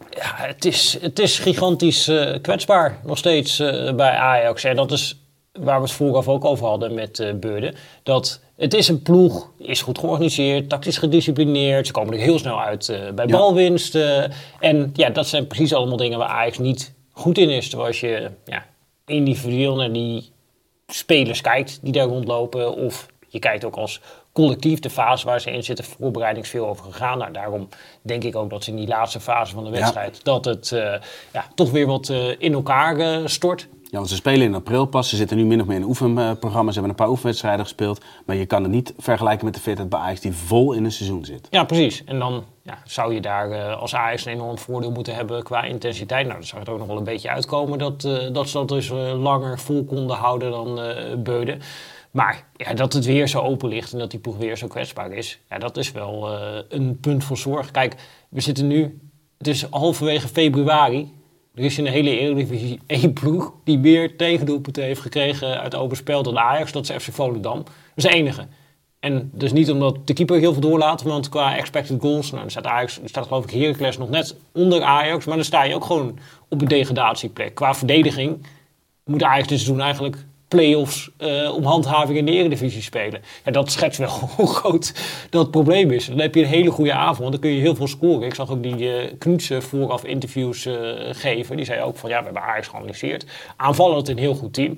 Ja, 0.09 0.33
het 0.35 0.65
is, 0.65 0.97
het 1.01 1.19
is 1.19 1.39
gigantisch 1.39 2.07
eh, 2.07 2.41
kwetsbaar 2.41 2.99
nog 3.03 3.17
steeds 3.17 3.59
eh, 3.59 3.93
bij 3.93 4.11
Ajax. 4.11 4.63
En 4.63 4.75
dat 4.75 4.91
is 4.91 5.19
waar 5.51 5.75
we 5.77 5.83
het 5.83 5.91
vooraf 5.91 6.27
ook 6.27 6.45
over 6.45 6.65
hadden 6.67 6.93
met 6.93 7.19
eh 7.19 7.33
Beurden. 7.33 7.75
Dat 8.03 8.41
het 8.57 8.73
is 8.73 8.87
een 8.87 9.01
ploeg, 9.01 9.49
is 9.57 9.81
goed 9.81 9.99
georganiseerd, 9.99 10.69
tactisch 10.69 10.97
gedisciplineerd. 10.97 11.87
Ze 11.87 11.93
komen 11.93 12.13
er 12.13 12.19
heel 12.19 12.39
snel 12.39 12.61
uit 12.61 12.89
eh, 12.89 12.99
bij 13.15 13.25
Ja. 13.25 13.31
balwinst. 13.37 13.95
en 14.59 14.91
ja, 14.93 15.09
dat 15.09 15.27
zijn 15.27 15.47
precies 15.47 15.73
allemaal 15.73 15.97
dingen 15.97 16.17
waar 16.17 16.27
Ajax 16.29 16.57
niet 16.57 16.93
goed 17.11 17.37
in 17.37 17.49
is. 17.49 17.67
Terwijl 17.69 17.87
als 17.89 17.99
je 17.99 18.29
ja, 18.45 18.65
individueel 19.11 19.75
naar 19.75 19.91
die 19.91 20.31
spelers 20.87 21.41
kijkt 21.41 21.79
die 21.81 21.91
daar 21.91 22.07
rondlopen. 22.07 22.75
Of 22.75 23.07
je 23.27 23.39
kijkt 23.39 23.65
ook 23.65 23.75
als 23.75 24.01
collectief 24.31 24.79
de 24.79 24.89
fase 24.89 25.25
waar 25.25 25.41
ze 25.41 25.51
in 25.51 25.63
zitten. 25.63 25.85
Voorbereiding 25.85 26.45
is 26.45 26.51
veel 26.51 26.67
over 26.67 26.85
gegaan. 26.85 27.17
Nou, 27.17 27.31
daarom 27.31 27.69
denk 28.01 28.23
ik 28.23 28.35
ook 28.35 28.49
dat 28.49 28.63
ze 28.63 28.69
in 28.69 28.75
die 28.75 28.87
laatste 28.87 29.19
fase 29.19 29.53
van 29.53 29.63
de 29.63 29.69
wedstrijd... 29.69 30.23
dat 30.23 30.45
het 30.45 30.71
eh, 30.71 30.93
ja, 31.33 31.45
toch 31.55 31.71
weer 31.71 31.85
wat 31.87 32.09
eh, 32.09 32.29
in 32.37 32.53
elkaar 32.53 32.97
eh, 32.97 33.25
stort. 33.25 33.67
Ja, 33.91 33.97
want 33.97 34.09
ze 34.09 34.15
spelen 34.15 34.41
in 34.41 34.55
april 34.55 34.85
pas. 34.85 35.09
Ze 35.09 35.15
zitten 35.15 35.37
nu 35.37 35.45
min 35.45 35.61
of 35.61 35.67
meer 35.67 35.75
in 35.75 35.81
een 35.81 35.87
oefenprogramma. 35.87 36.71
Ze 36.71 36.79
hebben 36.79 36.89
een 36.89 37.03
paar 37.03 37.09
oefenwedstrijden 37.09 37.65
gespeeld. 37.65 38.01
Maar 38.25 38.35
je 38.35 38.45
kan 38.45 38.63
het 38.63 38.71
niet 38.71 38.93
vergelijken 38.97 39.45
met 39.45 39.53
de 39.53 39.59
fitheid 39.59 39.89
bij 39.89 39.99
Ajax 39.99 40.19
die 40.19 40.31
vol 40.31 40.73
in 40.73 40.83
een 40.85 40.91
seizoen 40.91 41.25
zit. 41.25 41.47
Ja, 41.49 41.63
precies. 41.63 42.03
En 42.03 42.19
dan 42.19 42.43
ja, 42.63 42.77
zou 42.83 43.13
je 43.13 43.21
daar 43.21 43.51
eh, 43.51 43.79
als 43.81 43.95
Ajax 43.95 44.25
een 44.25 44.33
enorm 44.33 44.57
voordeel 44.57 44.91
moeten 44.91 45.15
hebben 45.15 45.43
qua 45.43 45.63
intensiteit. 45.63 46.25
Nou, 46.25 46.37
dan 46.37 46.47
zou 46.47 46.61
het 46.61 46.69
ook 46.69 46.77
nog 46.77 46.87
wel 46.87 46.97
een 46.97 47.03
beetje 47.03 47.29
uitkomen 47.29 47.77
dat, 47.77 48.03
eh, 48.03 48.33
dat 48.33 48.49
ze 48.49 48.57
dat 48.57 48.67
dus 48.67 48.89
eh, 48.89 49.21
langer 49.21 49.59
vol 49.59 49.85
konden 49.85 50.15
houden 50.15 50.51
dan 50.51 50.79
Beuden. 51.23 51.61
Maar 52.11 52.47
ja, 52.55 52.73
dat 52.73 52.93
het 52.93 53.05
weer 53.05 53.27
zo 53.27 53.39
open 53.39 53.69
ligt 53.69 53.93
en 53.93 53.99
dat 53.99 54.11
die 54.11 54.19
ploeg 54.19 54.37
weer 54.37 54.57
zo 54.57 54.67
kwetsbaar 54.67 55.11
is, 55.11 55.39
ja, 55.49 55.57
dat 55.57 55.77
is 55.77 55.91
wel 55.91 56.29
een 56.69 56.99
punt 56.99 57.23
van 57.23 57.37
zorg. 57.37 57.71
Kijk, 57.71 57.95
we 58.29 58.41
zitten 58.41 58.67
nu, 58.67 58.99
het 59.37 59.47
is 59.47 59.65
halverwege 59.69 60.27
februari. 60.27 61.20
Er 61.61 61.67
is 61.67 61.77
in 61.77 61.83
de 61.83 61.89
hele 61.89 62.19
Eredivisie 62.19 62.79
één 62.87 63.13
ploeg 63.13 63.53
die 63.63 63.79
meer 63.79 64.15
tegendoelpunten 64.17 64.83
heeft 64.83 65.01
gekregen 65.01 65.59
uit 65.61 65.75
open 65.75 65.97
spel 65.97 66.23
dan 66.23 66.39
Ajax. 66.39 66.71
Dat 66.71 66.89
is 66.89 67.03
FC 67.03 67.13
Volendam. 67.13 67.63
Dat 67.63 67.73
is 67.95 68.03
de 68.03 68.09
enige. 68.09 68.47
En 68.99 69.29
dus 69.33 69.51
niet 69.51 69.71
omdat 69.71 70.07
de 70.07 70.13
keeper 70.13 70.39
heel 70.39 70.51
veel 70.51 70.61
doorlaat, 70.61 71.01
want 71.01 71.29
qua 71.29 71.57
expected 71.57 72.01
goals, 72.01 72.29
nou, 72.29 72.41
dan 72.41 72.51
staat, 72.51 72.65
Ajax, 72.65 72.95
dan 72.95 73.07
staat 73.07 73.27
geloof 73.27 73.43
ik 73.43 73.51
Heracles 73.51 73.97
nog 73.97 74.09
net 74.09 74.35
onder 74.51 74.81
Ajax, 74.81 75.25
maar 75.25 75.35
dan 75.35 75.45
sta 75.45 75.63
je 75.63 75.75
ook 75.75 75.85
gewoon 75.85 76.19
op 76.49 76.61
een 76.61 76.67
degradatieplek. 76.67 77.55
Qua 77.55 77.73
verdediging 77.73 78.45
moet 79.05 79.23
Ajax 79.23 79.47
dit 79.47 79.59
seizoen 79.59 79.81
eigenlijk 79.81 80.25
play-offs 80.51 81.09
uh, 81.17 81.55
om 81.55 81.63
handhaving 81.63 82.17
in 82.17 82.25
de 82.25 82.31
Eredivisie 82.31 82.81
spelen. 82.81 83.21
Ja, 83.45 83.51
dat 83.51 83.71
schetst 83.71 83.99
wel 83.99 84.09
hoe 84.35 84.47
groot 84.47 84.93
dat 85.29 85.51
probleem 85.51 85.91
is. 85.91 86.05
Dan 86.05 86.19
heb 86.19 86.35
je 86.35 86.41
een 86.41 86.47
hele 86.47 86.71
goede 86.71 86.93
avond, 86.93 87.31
dan 87.31 87.39
kun 87.39 87.51
je 87.51 87.59
heel 87.59 87.75
veel 87.75 87.87
scoren. 87.87 88.27
Ik 88.27 88.33
zag 88.33 88.51
ook 88.51 88.63
die 88.63 88.77
uh, 88.77 88.93
Knutsen 89.17 89.63
vooraf 89.63 90.03
interviews 90.03 90.65
uh, 90.65 90.75
geven. 91.11 91.55
Die 91.55 91.65
zei 91.65 91.81
ook 91.81 91.97
van 91.97 92.09
ja, 92.09 92.17
we 92.17 92.23
hebben 92.23 92.41
Ajax 92.41 92.67
geanalyseerd. 92.67 93.25
Aanvallend 93.55 94.09
een 94.09 94.17
heel 94.17 94.35
goed 94.35 94.53
team. 94.53 94.75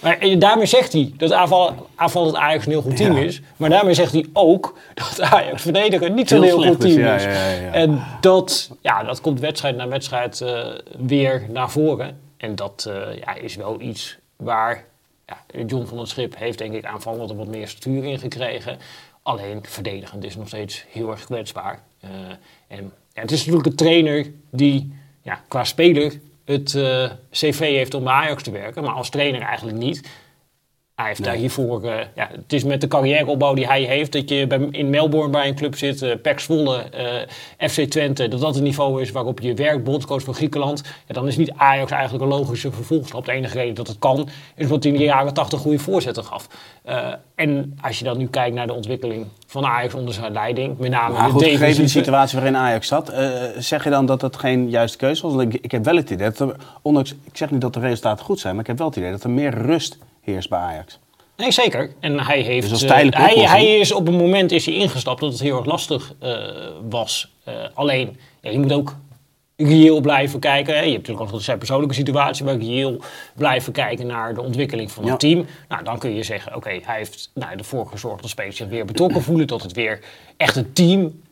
Maar 0.00 0.38
daarmee 0.38 0.66
zegt 0.66 0.92
hij 0.92 1.12
dat 1.16 1.32
aanval, 1.32 1.88
aanvallend 1.94 2.36
Ajax 2.36 2.64
een 2.64 2.72
heel 2.72 2.82
goed 2.82 2.96
team 2.96 3.16
is. 3.16 3.40
Maar 3.56 3.70
daarmee 3.70 3.94
zegt 3.94 4.12
hij 4.12 4.26
ook 4.32 4.78
dat 4.94 5.20
Ajax 5.32 5.62
verdedigen 5.62 6.14
niet 6.14 6.28
zo'n 6.28 6.42
heel, 6.42 6.62
heel 6.62 6.70
goed 6.70 6.80
team 6.80 7.14
is. 7.14 7.22
Ja, 7.22 7.50
ja, 7.50 7.72
en 7.72 8.02
dat, 8.20 8.70
ja, 8.80 9.02
dat 9.02 9.20
komt 9.20 9.40
wedstrijd 9.40 9.76
na 9.76 9.88
wedstrijd 9.88 10.44
weer 10.98 11.46
naar 11.48 11.70
voren. 11.70 12.18
En 12.36 12.54
dat 12.54 12.90
ja, 13.24 13.34
is 13.34 13.56
wel 13.56 13.80
iets 13.80 14.18
waar 14.36 14.84
ja, 15.28 15.64
John 15.66 15.86
van 15.86 15.98
het 15.98 16.08
Schip 16.08 16.36
heeft 16.36 16.58
denk 16.58 16.74
ik 16.74 16.84
aanvallend 16.84 17.32
wat 17.32 17.46
meer 17.46 17.68
stuur 17.68 18.04
in 18.04 18.18
gekregen. 18.18 18.78
Alleen 19.22 19.64
verdedigend 19.64 20.24
is 20.24 20.36
nog 20.36 20.46
steeds 20.46 20.84
heel 20.88 21.10
erg 21.10 21.24
kwetsbaar. 21.24 21.82
Uh, 22.04 22.10
en 22.68 22.92
het 23.12 23.30
is 23.30 23.38
natuurlijk 23.38 23.66
een 23.66 23.74
trainer 23.74 24.32
die 24.50 24.92
ja, 25.22 25.42
qua 25.48 25.64
speler 25.64 26.20
het 26.44 26.74
uh, 26.74 27.10
cv 27.30 27.58
heeft 27.58 27.94
om 27.94 28.04
bij 28.04 28.12
Ajax 28.12 28.42
te 28.42 28.50
werken, 28.50 28.82
maar 28.82 28.94
als 28.94 29.10
trainer 29.10 29.40
eigenlijk 29.40 29.78
niet. 29.78 30.08
Hij 30.98 31.06
heeft 31.06 31.24
daar 31.24 31.34
hiervoor, 31.34 31.84
uh, 31.84 31.94
ja, 32.14 32.28
het 32.32 32.52
is 32.52 32.64
met 32.64 32.80
de 32.80 32.88
carrièreopbouw 32.88 33.54
die 33.54 33.66
hij 33.66 33.82
heeft, 33.82 34.12
dat 34.12 34.28
je 34.28 34.46
bij, 34.46 34.68
in 34.70 34.90
Melbourne 34.90 35.30
bij 35.30 35.48
een 35.48 35.54
club 35.54 35.76
zit, 35.76 36.02
uh, 36.02 36.12
PEC 36.22 36.40
Zwolle, 36.40 36.84
uh, 37.60 37.68
FC 37.68 37.80
Twente, 37.80 38.28
dat 38.28 38.40
dat 38.40 38.54
het 38.54 38.64
niveau 38.64 39.02
is 39.02 39.10
waarop 39.10 39.40
je 39.40 39.54
werkt, 39.54 39.84
bondscoach 39.84 40.22
van 40.22 40.34
Griekenland. 40.34 40.82
Ja, 41.06 41.14
dan 41.14 41.28
is 41.28 41.36
niet 41.36 41.52
Ajax 41.56 41.90
eigenlijk 41.90 42.24
een 42.24 42.30
logische 42.30 42.72
vervolgstap. 42.72 43.24
De 43.24 43.32
enige 43.32 43.58
reden 43.58 43.74
dat 43.74 43.86
het 43.86 43.98
kan, 43.98 44.28
is 44.56 44.64
omdat 44.64 44.82
hij 44.82 44.92
in 44.92 44.98
de 44.98 45.04
jaren 45.04 45.34
80 45.34 45.60
goede 45.60 45.78
voorzetten 45.78 46.24
gaf. 46.24 46.48
en 47.34 47.78
als 47.80 47.98
je 47.98 48.04
dan 48.04 48.18
nu 48.18 48.26
kijkt 48.26 48.54
naar 48.54 48.66
de 48.66 48.74
ontwikkeling 48.74 49.26
van 49.46 49.66
Ajax 49.66 49.94
onder 49.94 50.14
zijn 50.14 50.32
leiding, 50.32 50.78
met 50.78 50.90
name 50.90 51.14
maar 51.14 51.30
goed, 51.30 51.40
de 51.40 51.50
gegeven 51.50 51.82
de 51.82 51.88
situatie 51.88 52.38
waarin 52.38 52.56
Ajax 52.56 52.88
zat, 52.88 53.12
zeg 53.58 53.84
je 53.84 53.90
dan 53.90 54.06
dat 54.06 54.20
dat 54.20 54.36
geen 54.36 54.70
juiste 54.70 54.96
keuze 54.98 55.28
was? 55.28 55.42
Ik, 55.42 55.54
ik 55.54 55.70
heb 55.70 55.84
wel 55.84 55.96
het 55.96 56.10
idee, 56.10 56.30
dat 56.30 56.40
er, 56.40 56.56
ondanks, 56.82 57.14
ik 57.24 57.36
zeg 57.36 57.50
niet 57.50 57.60
dat 57.60 57.74
de 57.74 57.80
resultaten 57.80 58.24
goed 58.24 58.40
zijn, 58.40 58.52
maar 58.52 58.62
ik 58.62 58.68
heb 58.68 58.78
wel 58.78 58.86
het 58.86 58.96
idee 58.96 59.10
dat 59.10 59.24
er 59.24 59.30
meer 59.30 59.54
rust 59.54 59.98
heerst 60.28 60.48
bij 60.48 60.58
Ajax. 60.58 60.98
Nee, 61.38 61.52
zeker. 61.52 61.90
En 62.00 62.20
hij 62.20 62.40
heeft. 62.40 62.68
Dus 62.68 62.82
uh, 62.82 62.90
hij, 62.90 63.34
hij, 63.34 63.78
is 63.78 63.92
op 63.92 64.08
een 64.08 64.16
moment 64.16 64.52
is 64.52 64.66
hij 64.66 64.74
ingestapt 64.74 65.20
dat 65.20 65.32
het 65.32 65.40
heel 65.40 65.56
erg 65.56 65.66
lastig 65.66 66.14
uh, 66.22 66.36
was. 66.88 67.32
Uh, 67.48 67.54
alleen, 67.74 68.16
ja, 68.40 68.50
je 68.50 68.58
moet 68.58 68.72
ook 68.72 68.96
reëel 69.56 70.00
blijven 70.00 70.40
kijken. 70.40 70.74
Je 70.74 70.80
hebt 70.80 70.92
natuurlijk 70.92 71.20
altijd 71.20 71.42
zijn 71.42 71.58
persoonlijke 71.58 71.94
situatie, 71.94 72.44
maar 72.44 72.56
reëel 72.56 73.00
blijven 73.34 73.72
kijken 73.72 74.06
naar 74.06 74.34
de 74.34 74.42
ontwikkeling 74.42 74.90
van 74.90 75.08
het 75.08 75.20
team. 75.20 75.46
Nou, 75.68 75.84
dan 75.84 75.98
kun 75.98 76.14
je 76.14 76.22
zeggen, 76.22 76.56
oké, 76.56 76.80
hij 76.82 76.96
heeft 76.96 77.30
nou, 77.34 77.56
ervoor 77.56 77.86
gezorgd 77.86 78.20
dat 78.20 78.30
spelers 78.30 78.56
zich 78.56 78.68
weer 78.68 78.84
betrokken 78.84 79.22
voelen, 79.22 79.46
dat 79.46 79.62
het 79.62 79.72
weer 79.72 80.00
echt 80.36 80.56
een 80.56 80.72
team 80.72 81.22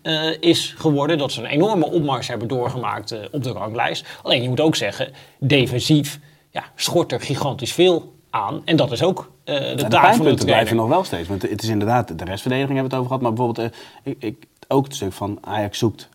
is 0.40 0.74
geworden, 0.76 1.18
dat 1.18 1.32
ze 1.32 1.40
een 1.40 1.46
enorme 1.46 1.90
opmars 1.90 2.28
hebben 2.28 2.48
doorgemaakt 2.48 3.30
op 3.30 3.42
de 3.42 3.50
ranglijst. 3.50 4.06
Alleen 4.22 4.42
je 4.42 4.48
moet 4.48 4.60
ook 4.60 4.76
zeggen, 4.76 5.12
defensief 5.38 6.18
ja, 6.50 6.64
schort 6.74 7.12
er 7.12 7.20
gigantisch 7.20 7.72
veel 7.72 8.14
aan. 8.36 8.62
En 8.64 8.76
dat 8.76 8.92
is 8.92 9.02
ook 9.02 9.30
uh, 9.44 9.58
de, 9.58 9.62
ja, 9.62 9.74
de 9.74 9.88
pijnpunten 9.88 10.44
blijven 10.44 10.76
nog 10.76 10.88
wel 10.88 11.04
steeds. 11.04 11.28
Want 11.28 11.42
het 11.42 11.62
is 11.62 11.68
inderdaad, 11.68 12.18
de 12.18 12.24
restverdediging 12.24 12.78
hebben 12.78 12.90
we 12.90 12.96
het 12.96 13.06
over 13.06 13.06
gehad. 13.06 13.20
Maar 13.20 13.32
bijvoorbeeld, 13.32 13.74
uh, 14.04 14.12
ik, 14.12 14.16
ik, 14.22 14.46
ook 14.68 14.84
het 14.84 14.94
stuk 14.94 15.12
van 15.12 15.38
Ajax 15.40 15.78
zoekt 15.78 16.08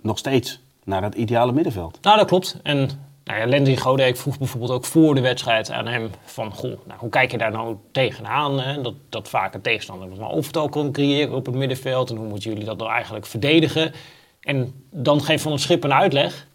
nog 0.00 0.18
steeds 0.18 0.60
naar 0.84 1.02
het 1.02 1.14
ideale 1.14 1.52
middenveld. 1.52 1.98
Nou, 2.02 2.18
dat 2.18 2.26
klopt. 2.26 2.56
En 2.62 2.90
nou 3.24 3.40
ja, 3.40 3.46
Lendy 3.46 3.76
Godek 3.76 4.16
vroeg 4.16 4.38
bijvoorbeeld 4.38 4.70
ook 4.70 4.84
voor 4.84 5.14
de 5.14 5.20
wedstrijd 5.20 5.70
aan 5.70 5.86
hem 5.86 6.10
van... 6.24 6.52
Goh, 6.54 6.78
nou, 6.86 6.98
hoe 6.98 7.10
kijk 7.10 7.30
je 7.30 7.38
daar 7.38 7.50
nou 7.50 7.76
tegenaan? 7.92 8.60
Hè? 8.60 8.80
Dat, 8.80 8.94
dat 9.08 9.28
vaak 9.28 9.54
een 9.54 9.60
tegenstander 9.60 10.10
een 10.10 10.22
overtal 10.22 10.68
kan 10.68 10.92
creëren 10.92 11.34
op 11.34 11.46
het 11.46 11.54
middenveld. 11.54 12.10
En 12.10 12.16
hoe 12.16 12.28
moeten 12.28 12.50
jullie 12.50 12.66
dat 12.66 12.78
nou 12.78 12.90
eigenlijk 12.90 13.26
verdedigen? 13.26 13.92
En 14.40 14.84
dan 14.90 15.22
geeft 15.22 15.42
Van 15.42 15.52
het 15.52 15.60
Schip 15.60 15.84
een 15.84 15.92
uitleg 15.92 16.46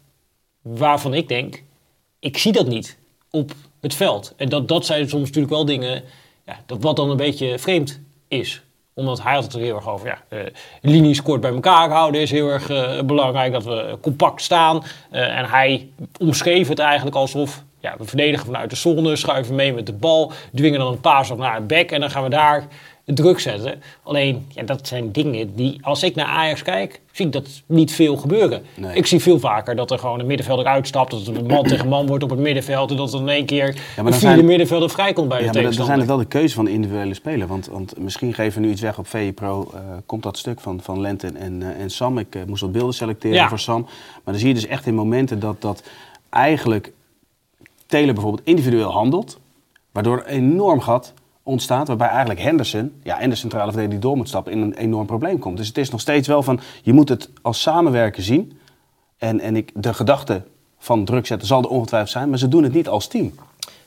waarvan 0.62 1.14
ik 1.14 1.28
denk... 1.28 1.62
Ik 2.18 2.38
zie 2.38 2.52
dat 2.52 2.66
niet 2.66 2.98
op 3.30 3.52
het 3.84 3.94
veld. 3.94 4.32
En 4.36 4.48
dat, 4.48 4.68
dat 4.68 4.86
zijn 4.86 5.08
soms 5.08 5.26
natuurlijk 5.26 5.54
wel 5.54 5.64
dingen, 5.64 6.02
ja, 6.46 6.56
dat 6.66 6.82
wat 6.82 6.96
dan 6.96 7.10
een 7.10 7.16
beetje 7.16 7.58
vreemd 7.58 8.00
is 8.28 8.62
omdat 8.94 9.22
hij 9.22 9.34
had 9.34 9.42
het 9.42 9.52
er 9.52 9.60
heel 9.60 9.76
erg 9.76 9.88
over. 9.88 10.06
Ja, 10.06 10.22
uh, 10.28 10.44
linies 10.80 11.22
kort 11.22 11.40
bij 11.40 11.52
elkaar 11.52 11.90
houden 11.90 12.20
is 12.20 12.30
heel 12.30 12.48
erg 12.48 12.70
uh, 12.70 13.00
belangrijk. 13.02 13.52
Dat 13.52 13.64
we 13.64 13.98
compact 14.00 14.42
staan. 14.42 14.76
Uh, 15.12 15.38
en 15.38 15.44
hij 15.44 15.88
omschreef 16.18 16.68
het 16.68 16.78
eigenlijk 16.78 17.16
alsof 17.16 17.62
ja, 17.80 17.94
we 17.98 18.04
verdedigen 18.04 18.46
vanuit 18.46 18.70
de 18.70 18.76
zone, 18.76 19.16
schuiven 19.16 19.54
mee 19.54 19.72
met 19.72 19.86
de 19.86 19.92
bal, 19.92 20.32
dwingen 20.54 20.78
dan 20.78 20.92
een 20.92 21.00
paas 21.00 21.30
op 21.30 21.38
naar 21.38 21.54
het 21.54 21.66
bek 21.66 21.90
en 21.90 22.00
dan 22.00 22.10
gaan 22.10 22.22
we 22.22 22.28
daar 22.28 22.66
druk 23.04 23.40
zetten. 23.40 23.82
Alleen, 24.02 24.46
ja, 24.48 24.62
dat 24.62 24.86
zijn 24.86 25.12
dingen 25.12 25.54
die, 25.54 25.78
als 25.82 26.02
ik 26.02 26.14
naar 26.14 26.26
Ajax 26.26 26.62
kijk, 26.62 27.00
zie 27.12 27.26
ik 27.26 27.32
dat 27.32 27.48
niet 27.66 27.92
veel 27.92 28.16
gebeuren. 28.16 28.62
Ik 28.94 29.06
zie 29.06 29.20
veel 29.20 29.38
vaker 29.38 29.76
dat 29.76 29.90
er 29.90 29.98
gewoon 29.98 30.20
een 30.20 30.26
middenvelder 30.26 30.66
uitstapt, 30.66 31.10
dat 31.10 31.26
het 31.26 31.36
een 31.36 31.46
man 31.46 31.64
tegen 31.64 31.88
man 31.88 32.06
wordt 32.06 32.24
op 32.24 32.30
het 32.30 32.38
middenveld 32.38 32.90
en 32.90 32.96
dat 32.96 33.12
er 33.12 33.20
in 33.20 33.28
één 33.28 33.46
keer 33.46 33.74
ja, 33.96 34.04
een 34.04 34.12
vierde 34.12 34.42
middenvelder 34.42 34.90
vrijkomt 34.90 35.28
bij 35.28 35.38
de 35.38 35.44
tegenstander. 35.44 35.72
Ja, 35.72 35.76
dan 35.76 35.86
zijn 35.86 35.98
het 35.98 36.08
wel 36.08 36.18
de 36.18 36.24
keuze 36.24 36.54
van 36.54 36.64
de 36.64 36.70
individuele 36.70 37.14
speler. 37.14 37.46
Want, 37.46 37.66
want 37.66 37.98
misschien 37.98 38.34
geven 38.34 38.60
we 38.60 38.66
nu 38.66 38.72
iets 38.72 38.80
weg 38.80 38.98
op 38.98 39.06
VE 39.06 39.32
Pro, 39.34 39.70
uh, 39.74 39.80
komt 40.06 40.22
dat 40.22 40.38
stuk 40.38 40.60
van, 40.60 40.80
van 40.82 41.00
Lente 41.00 41.26
en, 41.26 41.60
uh, 41.60 41.80
en 41.80 41.90
Sam. 41.90 42.18
Ik 42.18 42.34
uh, 42.34 42.42
moest 42.46 42.60
wat 42.60 42.72
beelden 42.72 42.94
selecteren 42.94 43.48
voor 43.48 43.58
Sam. 43.58 43.80
Maar 43.82 44.20
dan 44.24 44.38
zie 44.38 44.48
je 44.48 44.54
dus 44.54 44.66
echt 44.66 44.86
in 44.86 44.94
momenten 44.94 45.40
dat, 45.40 45.60
dat 45.60 45.82
eigenlijk 46.28 46.92
Taylor 47.86 48.14
bijvoorbeeld 48.14 48.46
individueel 48.46 48.90
handelt, 48.90 49.38
waardoor 49.92 50.18
een 50.18 50.24
enorm 50.26 50.80
gat 50.80 51.12
ontstaat. 51.44 51.88
Waarbij 51.88 52.08
eigenlijk 52.08 52.40
Henderson, 52.40 52.92
ja, 53.02 53.20
en 53.20 53.30
de 53.30 53.36
centrale 53.36 53.64
verdediger 53.64 54.00
die 54.00 54.08
door 54.08 54.16
moet 54.16 54.28
stappen, 54.28 54.52
in 54.52 54.60
een 54.60 54.74
enorm 54.74 55.06
probleem 55.06 55.38
komt. 55.38 55.56
Dus 55.56 55.68
het 55.68 55.78
is 55.78 55.90
nog 55.90 56.00
steeds 56.00 56.28
wel 56.28 56.42
van, 56.42 56.60
je 56.82 56.92
moet 56.92 57.08
het 57.08 57.30
als 57.42 57.60
samenwerken 57.60 58.22
zien. 58.22 58.58
En, 59.18 59.40
en 59.40 59.56
ik, 59.56 59.70
de 59.74 59.94
gedachte 59.94 60.42
van 60.78 61.04
druk 61.04 61.26
zetten 61.26 61.46
zal 61.48 61.62
er 61.62 61.68
ongetwijfeld 61.68 62.10
zijn, 62.10 62.28
maar 62.28 62.38
ze 62.38 62.48
doen 62.48 62.62
het 62.62 62.72
niet 62.72 62.88
als 62.88 63.06
team. 63.06 63.34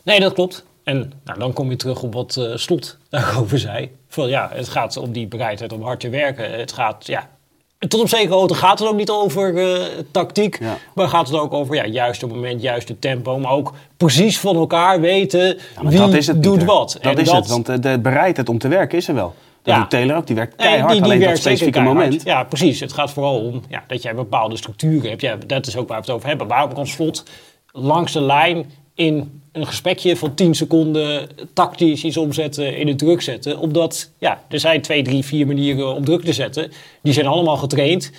Nee, 0.04 0.20
dat 0.20 0.34
klopt. 0.34 0.66
En 0.84 1.12
nou, 1.24 1.40
dan 1.40 1.54
kom 1.54 1.70
je 1.70 1.76
terug 1.76 2.04
op 2.04 2.14
wat 2.14 2.36
uh, 2.40 2.56
Slot 2.56 2.98
daarover 3.10 3.60
zei. 3.60 3.92
Van, 4.08 4.30
ja, 4.30 4.50
het 4.54 4.70
gaat 4.70 4.98
om 4.98 5.12
die 5.12 5.28
bereidheid 5.28 5.74
om 5.74 5.82
hard 5.82 6.00
te 6.00 6.10
werken. 6.10 6.60
Het 6.60 6.72
gaat 6.72 7.08
ja, 7.08 7.30
tot 7.80 8.02
op 8.02 8.10
zekere 8.10 8.34
hoogte 8.34 8.54
gaat 8.54 8.80
het 8.80 8.88
ook 8.88 8.96
niet 8.96 9.10
over 9.10 9.54
uh, 9.54 9.86
tactiek, 10.12 10.60
maar 10.94 11.08
gaat 11.08 11.28
het 11.28 11.40
ook 11.40 11.54
over 11.54 11.76
ja, 11.76 11.86
juiste 11.86 12.28
moment, 12.28 12.62
juiste 12.62 13.00
tempo, 13.00 13.40
maar 13.40 13.52
ook 13.52 13.74
precies 13.98 14.40
van 14.40 14.56
elkaar 14.56 15.02
weten 15.02 15.58
wie 15.82 15.98
dat 15.98 16.14
is 16.14 16.28
het 16.28 16.44
doet 16.44 16.64
wat. 16.64 16.98
Dat 17.02 17.18
is 17.18 17.32
het, 17.32 17.48
want 17.48 17.84
de 17.84 18.00
bereidheid 18.00 18.50
om 18.50 18.58
te 18.58 18.68
werken 18.68 18.98
is 18.98 19.08
er 19.08 19.14
wel. 19.14 19.34
Dat 19.62 19.76
ja. 19.76 19.82
doet 19.82 19.90
Taylor 19.90 20.16
ook, 20.16 20.28
die 20.28 20.36
werkt 20.36 20.56
keihard, 20.56 20.92
die, 20.92 21.02
die 21.02 21.12
alleen 21.12 21.28
dat 21.28 21.38
specifieke 21.38 21.80
moment. 21.82 22.24
Ja, 22.24 22.44
precies. 22.44 22.80
Het 22.80 22.94
gaat 22.94 23.12
vooral 23.12 23.40
om 23.40 23.62
ja, 23.70 23.84
dat 23.88 24.02
jij 24.02 24.16
bepaalde 24.16 24.58
structuren 24.58 25.10
hebt. 25.10 25.22
Ja, 25.22 25.38
dat 25.48 25.68
is 25.68 25.78
ook 25.78 25.88
waar 25.88 25.98
we 25.98 26.06
het 26.06 26.16
over 26.16 26.28
hebben. 26.28 26.48
Waarom 26.48 26.74
kan 26.74 26.88
Slot 26.88 27.24
langs 27.72 28.14
de 28.14 28.22
lijn 28.22 28.72
in 28.98 29.42
een 29.52 29.68
gesprekje 29.68 30.18
van 30.18 30.34
10 30.34 30.56
seconden 30.56 31.30
tactisch 31.54 32.04
iets 32.04 32.18
omzetten 32.18 32.78
in 32.78 32.88
het 32.88 32.98
druk 32.98 33.22
zetten. 33.22 33.60
Omdat 33.60 34.12
ja, 34.18 34.44
er 34.50 34.60
zijn 34.60 34.82
twee, 34.82 35.02
drie, 35.02 35.26
vier 35.26 35.48
manieren 35.48 35.96
om 35.96 36.06
druk 36.06 36.24
te 36.24 36.34
zetten. 36.34 36.72
Die 37.02 37.14
zijn 37.14 37.28
allemaal 37.28 37.58
getraind. 37.58 38.12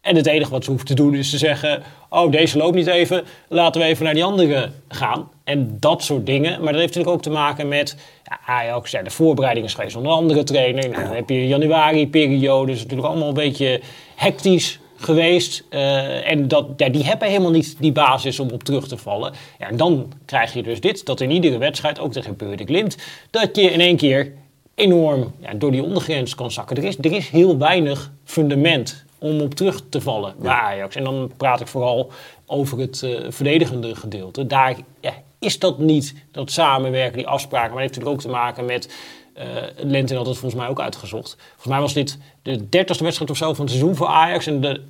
En 0.00 0.16
het 0.16 0.26
enige 0.26 0.50
wat 0.50 0.64
ze 0.64 0.70
hoeft 0.70 0.86
te 0.86 0.94
doen 0.94 1.14
is 1.14 1.30
te 1.30 1.38
zeggen: 1.38 1.82
Oh, 2.08 2.32
deze 2.32 2.58
loopt 2.58 2.74
niet 2.74 2.86
even, 2.86 3.24
laten 3.48 3.80
we 3.80 3.86
even 3.86 4.04
naar 4.04 4.14
die 4.14 4.24
andere 4.24 4.70
gaan. 4.88 5.30
En 5.44 5.76
dat 5.80 6.02
soort 6.02 6.26
dingen. 6.26 6.50
Maar 6.50 6.72
dat 6.72 6.80
heeft 6.80 6.94
natuurlijk 6.94 7.14
ook 7.14 7.22
te 7.22 7.30
maken 7.30 7.68
met 7.68 7.96
ja, 8.24 8.40
Ajax. 8.46 8.90
Ja, 8.90 9.02
de 9.02 9.10
voorbereiding 9.10 9.66
is 9.66 9.74
geweest 9.74 9.96
onder 9.96 10.12
andere 10.12 10.42
trainer. 10.42 10.88
Nou, 10.88 11.02
dan 11.02 11.14
heb 11.14 11.28
je 11.28 11.48
januari-periode. 11.48 12.72
Dus 12.72 12.80
natuurlijk 12.80 13.08
allemaal 13.08 13.28
een 13.28 13.34
beetje 13.34 13.80
hectisch 14.14 14.80
geweest. 15.04 15.64
Uh, 15.70 16.30
en 16.30 16.48
dat, 16.48 16.66
ja, 16.76 16.88
die 16.88 17.04
hebben 17.04 17.28
helemaal 17.28 17.50
niet 17.50 17.76
die 17.78 17.92
basis 17.92 18.40
om 18.40 18.50
op 18.50 18.62
terug 18.62 18.88
te 18.88 18.96
vallen. 18.96 19.32
Ja, 19.58 19.68
en 19.68 19.76
dan 19.76 20.12
krijg 20.24 20.52
je 20.52 20.62
dus 20.62 20.80
dit, 20.80 21.06
dat 21.06 21.20
in 21.20 21.30
iedere 21.30 21.58
wedstrijd, 21.58 21.98
ook 21.98 22.12
tegen 22.12 22.36
Beurde 22.36 22.64
Glimt, 22.64 22.96
dat 23.30 23.56
je 23.56 23.62
in 23.62 23.80
één 23.80 23.96
keer 23.96 24.32
enorm 24.74 25.32
ja, 25.40 25.54
door 25.54 25.70
die 25.70 25.82
ondergrens 25.82 26.34
kan 26.34 26.50
zakken. 26.50 26.76
Er 26.76 26.84
is, 26.84 26.98
er 26.98 27.12
is 27.12 27.28
heel 27.28 27.58
weinig 27.58 28.12
fundament 28.24 29.04
om 29.18 29.40
op 29.40 29.54
terug 29.54 29.82
te 29.88 30.00
vallen 30.00 30.34
bij 30.38 30.50
Ajax. 30.50 30.96
En 30.96 31.04
dan 31.04 31.32
praat 31.36 31.60
ik 31.60 31.66
vooral 31.66 32.10
over 32.46 32.78
het 32.78 33.02
uh, 33.02 33.20
verdedigende 33.28 33.94
gedeelte. 33.94 34.46
Daar 34.46 34.76
ja, 35.00 35.12
is 35.38 35.58
dat 35.58 35.78
niet, 35.78 36.14
dat 36.30 36.50
samenwerken, 36.50 37.16
die 37.16 37.26
afspraken. 37.26 37.74
Maar 37.74 37.82
dat 37.82 37.94
heeft 37.94 37.94
natuurlijk 37.94 38.26
ook 38.26 38.32
te 38.32 38.40
maken 38.40 38.64
met... 38.64 38.94
Uh, 39.36 39.98
had 39.98 40.26
het 40.26 40.38
volgens 40.38 40.54
mij 40.54 40.68
ook 40.68 40.80
uitgezocht. 40.80 41.36
Volgens 41.38 41.66
mij 41.66 41.80
was 41.80 41.92
dit 41.92 42.18
de 42.42 42.68
dertigste 42.68 43.04
wedstrijd 43.04 43.30
of 43.30 43.36
zo 43.36 43.54
van 43.54 43.64
het 43.64 43.74
seizoen 43.74 43.96
voor 43.96 44.06
Ajax. 44.06 44.46
En 44.46 44.60
de 44.60 44.80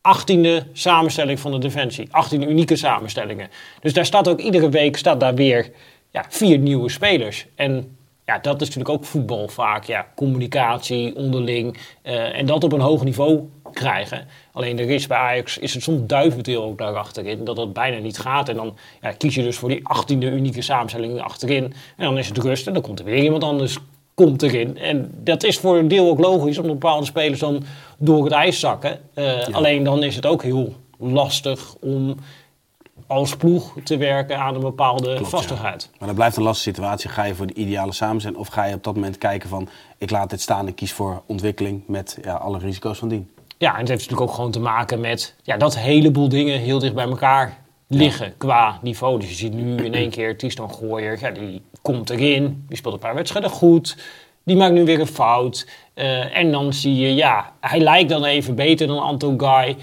achttiende 0.00 0.66
samenstelling 0.72 1.40
van 1.40 1.50
de 1.50 1.58
Defensie. 1.58 2.08
18 2.10 2.50
unieke 2.50 2.76
samenstellingen. 2.76 3.48
Dus 3.80 3.92
daar 3.92 4.06
staat 4.06 4.28
ook 4.28 4.40
iedere 4.40 4.68
week 4.68 4.96
staat 4.96 5.20
daar 5.20 5.34
weer 5.34 5.70
ja, 6.10 6.24
vier 6.28 6.58
nieuwe 6.58 6.90
spelers. 6.90 7.46
En 7.54 7.96
ja, 8.24 8.38
dat 8.38 8.60
is 8.60 8.66
natuurlijk 8.66 8.94
ook 8.94 9.04
voetbal 9.04 9.48
vaak. 9.48 9.84
Ja, 9.84 10.06
communicatie 10.14 11.16
onderling 11.16 11.78
eh, 12.02 12.38
en 12.38 12.46
dat 12.46 12.64
op 12.64 12.72
een 12.72 12.80
hoog 12.80 13.04
niveau 13.04 13.48
krijgen. 13.72 14.26
Alleen 14.52 14.76
de 14.76 14.86
is 14.86 15.06
bij 15.06 15.18
Ajax 15.18 15.58
is 15.58 15.74
het 15.74 15.82
soms 15.82 16.00
duivendeel 16.06 16.62
ook 16.62 16.78
daar 16.78 16.96
achterin, 16.96 17.44
dat 17.44 17.56
dat 17.56 17.72
bijna 17.72 17.98
niet 17.98 18.18
gaat. 18.18 18.48
En 18.48 18.56
dan 18.56 18.76
ja, 19.00 19.12
kies 19.12 19.34
je 19.34 19.42
dus 19.42 19.56
voor 19.56 19.68
die 19.68 19.86
achttiende 19.86 20.30
unieke 20.30 20.62
samenstelling 20.62 21.20
achterin. 21.20 21.64
En 21.96 22.04
dan 22.04 22.18
is 22.18 22.28
het 22.28 22.38
rust 22.38 22.66
en 22.66 22.72
dan 22.72 22.82
komt 22.82 22.98
er 22.98 23.04
weer 23.04 23.22
iemand 23.22 23.44
anders 23.44 23.78
komt 24.14 24.42
erin. 24.42 24.78
En 24.78 25.10
dat 25.14 25.42
is 25.42 25.58
voor 25.58 25.78
een 25.78 25.88
deel 25.88 26.08
ook 26.08 26.18
logisch, 26.18 26.58
omdat 26.58 26.78
bepaalde 26.78 27.06
spelers 27.06 27.40
dan 27.40 27.64
door 27.98 28.24
het 28.24 28.32
ijs 28.32 28.60
zakken. 28.60 29.00
Uh, 29.14 29.46
Alleen 29.50 29.84
dan 29.84 30.02
is 30.02 30.16
het 30.16 30.26
ook 30.26 30.42
heel 30.42 30.74
lastig 30.98 31.74
om 31.80 32.16
als 33.06 33.36
ploeg 33.36 33.76
te 33.84 33.96
werken 33.96 34.38
aan 34.38 34.54
een 34.54 34.60
bepaalde 34.60 35.14
Klopt, 35.14 35.30
vastigheid. 35.30 35.82
Ja. 35.82 35.96
Maar 35.98 36.08
dat 36.08 36.16
blijft 36.16 36.36
een 36.36 36.42
lastige 36.42 36.70
situatie. 36.70 37.10
Ga 37.10 37.24
je 37.24 37.34
voor 37.34 37.46
de 37.46 37.54
ideale 37.54 37.92
samenzijn 37.92 38.36
of 38.36 38.48
ga 38.48 38.64
je 38.64 38.74
op 38.74 38.84
dat 38.84 38.94
moment 38.94 39.18
kijken 39.18 39.48
van... 39.48 39.68
ik 39.98 40.10
laat 40.10 40.30
dit 40.30 40.40
staan 40.40 40.66
en 40.66 40.74
kies 40.74 40.92
voor 40.92 41.22
ontwikkeling 41.26 41.82
met 41.86 42.18
ja, 42.22 42.34
alle 42.34 42.58
risico's 42.58 42.98
van 42.98 43.08
dien? 43.08 43.30
Ja, 43.60 43.72
en 43.72 43.78
het 43.78 43.88
heeft 43.88 44.00
natuurlijk 44.00 44.30
ook 44.30 44.36
gewoon 44.36 44.50
te 44.50 44.60
maken 44.60 45.00
met 45.00 45.34
ja, 45.42 45.56
dat 45.56 45.74
een 45.74 45.80
heleboel 45.80 46.28
dingen 46.28 46.58
heel 46.58 46.78
dicht 46.78 46.94
bij 46.94 47.04
elkaar 47.04 47.58
liggen 47.86 48.34
qua 48.36 48.78
niveau. 48.82 49.20
Dus 49.20 49.28
je 49.28 49.34
ziet 49.34 49.54
nu 49.54 49.84
in 49.84 49.94
één 49.94 50.10
keer 50.10 50.38
Tristan 50.38 50.74
Gooier, 50.74 51.18
ja, 51.20 51.30
die 51.30 51.62
komt 51.82 52.10
erin, 52.10 52.64
die 52.68 52.76
speelt 52.76 52.94
een 52.94 53.00
paar 53.00 53.14
wedstrijden 53.14 53.50
goed... 53.50 53.96
Die 54.44 54.56
maakt 54.56 54.74
nu 54.74 54.84
weer 54.84 55.00
een 55.00 55.06
fout. 55.06 55.66
Uh, 55.94 56.36
en 56.36 56.50
dan 56.50 56.72
zie 56.72 56.96
je, 56.96 57.14
ja, 57.14 57.52
hij 57.60 57.80
lijkt 57.80 58.08
dan 58.08 58.24
even 58.24 58.54
beter 58.54 58.86
dan 58.86 58.98
Anton 58.98 59.40
Guy. 59.40 59.76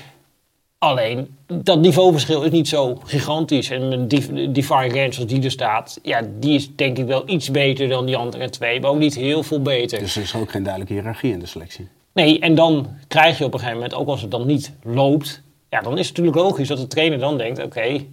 Alleen, 0.78 1.36
dat 1.46 1.80
niveauverschil 1.80 2.44
is 2.44 2.52
niet 2.52 2.68
zo 2.68 3.02
gigantisch. 3.04 3.70
En 3.70 4.08
die 4.08 4.52
Divine 4.52 4.90
Range 4.90 5.12
zoals 5.12 5.30
die 5.30 5.44
er 5.44 5.52
staat, 5.52 6.00
ja, 6.04 6.22
die 6.40 6.56
is 6.56 6.76
denk 6.76 6.98
ik 6.98 7.06
wel 7.06 7.30
iets 7.30 7.52
beter 7.52 7.88
dan 7.88 8.06
die 8.06 8.18
andere 8.18 8.50
twee. 8.50 8.80
Maar 8.80 8.90
ook 8.90 8.98
niet 9.00 9.16
heel 9.16 9.44
veel 9.44 9.62
beter. 9.62 10.00
Dus 10.00 10.16
er 10.16 10.22
is 10.22 10.36
ook 10.36 10.52
geen 10.52 10.64
duidelijke 10.64 10.94
hiërarchie 10.94 11.32
in 11.32 11.40
de 11.40 11.46
selectie. 11.46 11.88
Nee, 12.18 12.40
en 12.40 12.56
dan 12.56 12.88
krijg 13.08 13.38
je 13.38 13.46
op 13.46 13.54
een 13.54 13.60
gegeven 13.60 13.80
moment, 13.82 14.00
ook 14.00 14.08
als 14.08 14.22
het 14.22 14.32
dan 14.32 14.46
niet 14.46 14.74
loopt... 14.84 15.42
Ja, 15.70 15.82
dan 15.82 15.98
is 15.98 16.08
het 16.08 16.18
natuurlijk 16.18 16.46
logisch 16.46 16.68
dat 16.68 16.78
de 16.78 16.88
trainer 16.88 17.20
dan 17.20 17.38
denkt, 17.38 17.64
oké, 17.64 18.06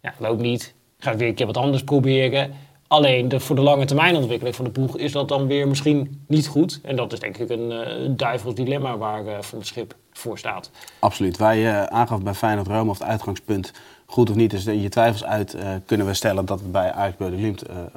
ja, 0.00 0.14
loopt 0.18 0.40
niet. 0.40 0.74
Ga 0.98 1.16
weer 1.16 1.28
een 1.28 1.34
keer 1.34 1.46
wat 1.46 1.56
anders 1.56 1.84
proberen. 1.84 2.52
Alleen 2.86 3.40
voor 3.40 3.56
de 3.56 3.62
lange 3.62 3.84
termijn 3.84 4.16
ontwikkeling 4.16 4.56
van 4.56 4.64
de 4.64 4.70
ploeg 4.70 4.98
is 4.98 5.12
dat 5.12 5.28
dan 5.28 5.46
weer 5.46 5.68
misschien 5.68 6.24
niet 6.26 6.46
goed. 6.46 6.80
En 6.82 6.96
dat 6.96 7.12
is 7.12 7.20
denk 7.20 7.38
ik 7.38 7.50
een 7.50 7.70
uh, 7.70 8.10
duivels 8.16 8.54
dilemma 8.54 8.96
waar 8.96 9.24
uh, 9.24 9.40
Van 9.40 9.58
het 9.58 9.66
Schip 9.66 9.94
voor 10.12 10.38
staat. 10.38 10.70
Absoluut. 10.98 11.36
Je 11.36 11.44
uh, 11.44 11.82
aangaf 11.82 12.22
bij 12.22 12.34
Feyenoord 12.34 12.66
Rome 12.66 12.90
of 12.90 12.98
het 12.98 13.08
uitgangspunt 13.08 13.72
goed 14.06 14.30
of 14.30 14.36
niet 14.36 14.52
is 14.52 14.64
je 14.64 14.88
twijfels 14.88 15.24
uit 15.24 15.56
kunnen 15.86 16.06
we 16.06 16.14
stellen 16.14 16.44
dat 16.44 16.72
bij 16.72 16.92
Ajax 16.92 17.16
Bode 17.16 17.54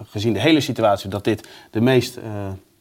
gezien 0.10 0.34
de 0.34 0.40
hele 0.40 0.62
situatie 0.62 1.10
dat 1.10 1.24
dit 1.24 1.48
de 1.72 1.82
meest 1.82 2.20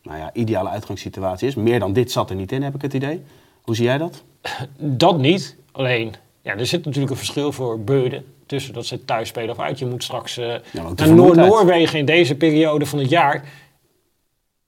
nou 0.04 0.18
ja, 0.18 0.30
ideale 0.32 0.68
uitgangssituatie 0.68 1.48
is. 1.48 1.54
Meer 1.54 1.78
dan 1.78 1.92
dit 1.92 2.12
zat 2.12 2.30
er 2.30 2.36
niet 2.36 2.52
in, 2.52 2.62
heb 2.62 2.74
ik 2.74 2.82
het 2.82 2.94
idee. 2.94 3.22
Hoe 3.62 3.74
zie 3.74 3.84
jij 3.84 3.98
dat? 3.98 4.22
Dat 4.76 5.18
niet. 5.18 5.56
Alleen, 5.72 6.14
ja, 6.42 6.56
er 6.56 6.66
zit 6.66 6.84
natuurlijk 6.84 7.10
een 7.10 7.18
verschil 7.18 7.52
voor 7.52 7.80
Beuden 7.80 8.24
tussen 8.46 8.74
dat 8.74 8.86
ze 8.86 9.04
thuis 9.04 9.28
spelen 9.28 9.50
of 9.50 9.58
uit. 9.58 9.78
Je 9.78 9.86
moet 9.86 10.02
straks 10.02 10.38
uh, 10.38 10.54
naar 10.96 11.14
Noor-Noorwegen 11.14 11.98
in 11.98 12.04
deze 12.04 12.34
periode 12.34 12.86
van 12.86 12.98
het 12.98 13.08
jaar. 13.08 13.44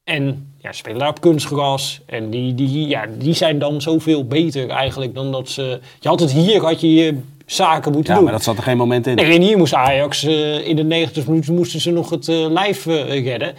En 0.05 0.55
ja, 0.59 0.73
ze 0.73 0.79
spelen 0.79 0.99
daar 0.99 1.09
op 1.09 1.21
kunstgras. 1.21 2.01
En 2.07 2.31
die, 2.31 2.55
die, 2.55 2.89
ja, 2.89 3.07
die 3.19 3.35
zijn 3.35 3.59
dan 3.59 3.83
zoveel 3.83 4.27
beter 4.27 4.69
eigenlijk 4.69 5.15
dan 5.15 5.33
dat 5.33 5.49
ze... 5.49 5.81
Je 6.01 6.09
had 6.09 6.21
het 6.21 6.33
hier, 6.33 6.61
had 6.61 6.81
je 6.81 6.95
je 6.95 7.21
zaken 7.47 7.93
moeten 7.93 8.11
ja, 8.11 8.15
doen. 8.15 8.25
maar 8.25 8.37
dat 8.37 8.45
zat 8.45 8.57
er 8.57 8.63
geen 8.63 8.77
moment 8.77 9.07
in. 9.07 9.15
Nee, 9.15 9.35
en 9.35 9.43
hier 9.43 9.59
moest 9.59 9.75
Ajax 9.75 10.25
uh, 10.25 10.69
in 10.69 10.77
de 10.77 10.85
90 10.85 11.27
minuten 11.27 11.55
moesten 11.55 11.81
ze 11.81 11.91
nog 11.91 12.11
het 12.11 12.29
uh, 12.29 12.47
lijf 12.51 12.87
redden. 12.87 13.55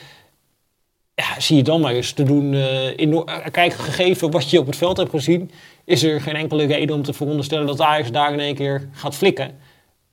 Ja, 1.22 1.40
zie 1.40 1.56
je 1.56 1.64
dan 1.64 1.82
maar 1.82 1.94
eens 1.94 2.12
te 2.12 2.24
doen. 2.24 2.54
in 2.96 3.24
Kijk, 3.52 3.74
gegeven 3.74 4.32
wat 4.32 4.50
je 4.50 4.60
op 4.60 4.66
het 4.66 4.76
veld 4.76 4.98
hebt 4.98 5.10
gezien... 5.10 5.52
is 5.84 6.04
er 6.04 6.22
geen 6.22 6.36
enkele 6.36 6.66
reden 6.66 6.96
om 6.96 7.04
te 7.04 7.14
veronderstellen 7.14 7.68
dat 7.68 7.82
Ajax 7.82 8.12
daar 8.12 8.34
in 8.34 8.40
één 8.40 8.56
keer 8.56 8.90
gaat 8.92 9.16
flikken. 9.16 9.58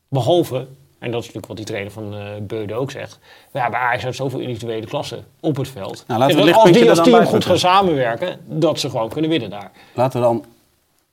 Behalve, 0.08 0.66
en 0.98 1.10
dat 1.10 1.20
is 1.20 1.26
natuurlijk 1.26 1.46
wat 1.46 1.56
die 1.56 1.66
trainer 1.66 1.92
van 1.92 2.14
uh, 2.14 2.20
Beude 2.40 2.74
ook 2.74 2.90
zegt. 2.90 3.18
Ja, 3.52 3.70
bij 3.70 3.80
Ajax 3.80 4.00
zijn 4.00 4.14
zoveel 4.14 4.40
individuele 4.40 4.86
klassen 4.86 5.24
op 5.40 5.56
het 5.56 5.68
veld. 5.68 6.04
Nou, 6.06 6.22
en 6.22 6.52
als 6.54 6.72
die 6.72 6.90
als 6.90 7.02
team 7.02 7.24
goed 7.24 7.44
gaan 7.44 7.58
samenwerken, 7.58 8.40
dat 8.46 8.80
ze 8.80 8.90
gewoon 8.90 9.08
kunnen 9.08 9.30
winnen 9.30 9.50
daar. 9.50 9.70
Laten 9.94 10.20
we 10.20 10.26
dan 10.26 10.44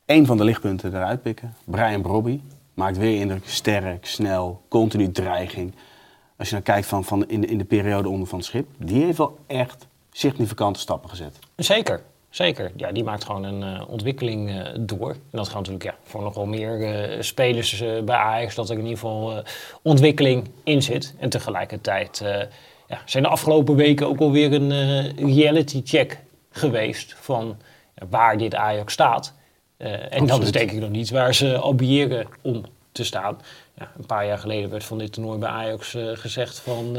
één 0.06 0.26
van 0.26 0.38
de 0.38 0.44
lichtpunten 0.44 0.96
eruit 0.96 1.22
pikken. 1.22 1.56
Brian 1.66 2.02
Brobby 2.02 2.40
maakt 2.74 2.98
weer 2.98 3.20
indruk. 3.20 3.44
Sterk, 3.46 4.06
snel, 4.06 4.62
continu 4.68 5.12
dreiging. 5.12 5.74
Als 6.42 6.50
je 6.50 6.56
nou 6.56 6.68
kijkt 6.68 6.88
van, 6.88 7.04
van 7.04 7.28
in, 7.28 7.48
in 7.48 7.58
de 7.58 7.64
periode 7.64 8.10
onder 8.10 8.28
Van 8.28 8.42
Schip. 8.42 8.68
Die 8.78 9.04
heeft 9.04 9.18
wel 9.18 9.38
echt 9.48 9.88
significante 10.12 10.80
stappen 10.80 11.10
gezet. 11.10 11.40
Zeker. 11.56 12.02
Zeker, 12.30 12.72
ja, 12.76 12.92
die 12.92 13.04
maakt 13.04 13.24
gewoon 13.24 13.44
een 13.44 13.62
uh, 13.62 13.90
ontwikkeling 13.90 14.50
uh, 14.50 14.68
door. 14.80 15.10
En 15.10 15.18
dat 15.32 15.48
gaat 15.48 15.56
natuurlijk 15.56 15.84
ja, 15.84 15.96
voor 16.04 16.22
nog 16.22 16.36
wel 16.36 16.46
meer 16.46 16.80
uh, 16.80 17.22
spelers 17.22 17.84
bij 18.06 18.16
Ajax, 18.16 18.56
dat 18.56 18.70
er 18.70 18.78
in 18.78 18.82
ieder 18.82 18.98
geval 18.98 19.44
ontwikkeling 19.82 20.50
in 20.64 20.82
zit. 20.82 21.14
En 21.20 21.30
tegelijkertijd 21.30 22.24
ja, 22.88 23.02
zijn 23.06 23.24
de 23.24 23.30
afgelopen 23.30 23.76
weken 23.76 24.08
ook 24.08 24.20
alweer 24.20 24.54
een 24.54 24.72
reality 25.34 25.82
check 25.86 26.20
geweest 26.52 27.16
van 27.20 27.58
waar 28.10 28.38
dit 28.38 28.56
Ajax 28.56 28.94
staat. 28.94 29.34
en 30.10 30.26
dat 30.26 30.42
is 30.42 30.52
denk 30.52 30.72
ik 30.72 30.80
nog 30.80 30.90
niet 30.90 31.10
waar 31.10 31.36
ze 31.36 31.58
ambiëren 31.58 32.28
om 32.42 32.66
te 32.92 33.04
staan. 33.04 33.38
Ja, 33.78 33.92
een 33.98 34.06
paar 34.06 34.26
jaar 34.26 34.38
geleden 34.38 34.70
werd 34.70 34.84
van 34.84 34.98
dit 34.98 35.14
toernooi 35.14 35.40
bij 35.40 35.50
Ajax 35.50 35.98
gezegd 36.14 36.60
van, 36.60 36.98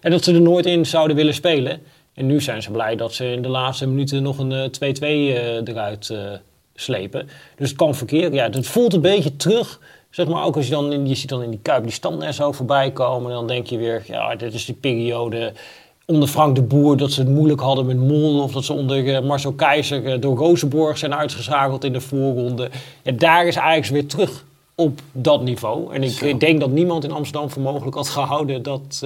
en 0.00 0.10
dat 0.10 0.24
ze 0.24 0.34
er 0.34 0.40
nooit 0.40 0.66
in 0.66 0.86
zouden 0.86 1.16
willen 1.16 1.34
spelen. 1.34 1.80
En 2.16 2.26
nu 2.26 2.40
zijn 2.40 2.62
ze 2.62 2.70
blij 2.70 2.96
dat 2.96 3.14
ze 3.14 3.32
in 3.32 3.42
de 3.42 3.48
laatste 3.48 3.86
minuten 3.86 4.22
nog 4.22 4.38
een 4.38 4.70
2-2 4.70 4.80
uh, 5.02 5.58
eh, 5.58 5.62
eruit 5.64 6.14
slepen. 6.74 7.28
Dus 7.56 7.68
het 7.68 7.78
kan 7.78 7.94
verkeerd. 7.94 8.34
Ja, 8.34 8.50
het 8.50 8.66
voelt 8.66 8.94
een 8.94 9.00
beetje 9.00 9.36
terug. 9.36 9.80
Zeg 10.10 10.26
maar 10.26 10.44
ook 10.44 10.56
als 10.56 10.64
je 10.64 10.70
dan 10.70 11.08
je 11.08 11.14
ziet 11.14 11.28
dan 11.28 11.42
in 11.42 11.50
die 11.50 11.60
Kuip 11.62 11.82
die 11.82 11.92
stand 11.92 12.22
er 12.22 12.32
zo 12.32 12.52
voorbij 12.52 12.90
komen. 12.90 13.32
Dan 13.32 13.46
denk 13.46 13.66
je 13.66 13.78
weer, 13.78 14.02
ja, 14.06 14.36
dit 14.36 14.54
is 14.54 14.64
die 14.64 14.74
periode 14.74 15.52
onder 16.04 16.28
Frank 16.28 16.54
de 16.54 16.62
Boer 16.62 16.96
dat 16.96 17.12
ze 17.12 17.20
het 17.20 17.30
moeilijk 17.30 17.60
hadden 17.60 17.86
met 17.86 17.96
Mol. 17.96 18.42
Of 18.42 18.52
dat 18.52 18.64
ze 18.64 18.72
onder 18.72 19.24
Marcel 19.24 19.52
Keizer 19.52 20.20
door 20.20 20.36
Rozenborg 20.36 20.98
zijn 20.98 21.14
uitgeschakeld 21.14 21.84
in 21.84 21.92
de 21.92 22.00
voorronde. 22.00 22.70
Ja, 23.02 23.12
daar 23.12 23.46
is 23.46 23.58
Ajax 23.58 23.90
weer 23.90 24.06
terug 24.06 24.44
op 24.76 25.00
dat 25.12 25.42
niveau. 25.42 25.94
En 25.94 26.02
ik 26.02 26.40
denk 26.40 26.60
dat 26.60 26.70
niemand 26.70 27.04
in 27.04 27.12
Amsterdam 27.12 27.50
voor 27.50 27.62
mogelijk 27.62 27.96
had 27.96 28.08
gehouden 28.08 28.62
dat 28.62 29.04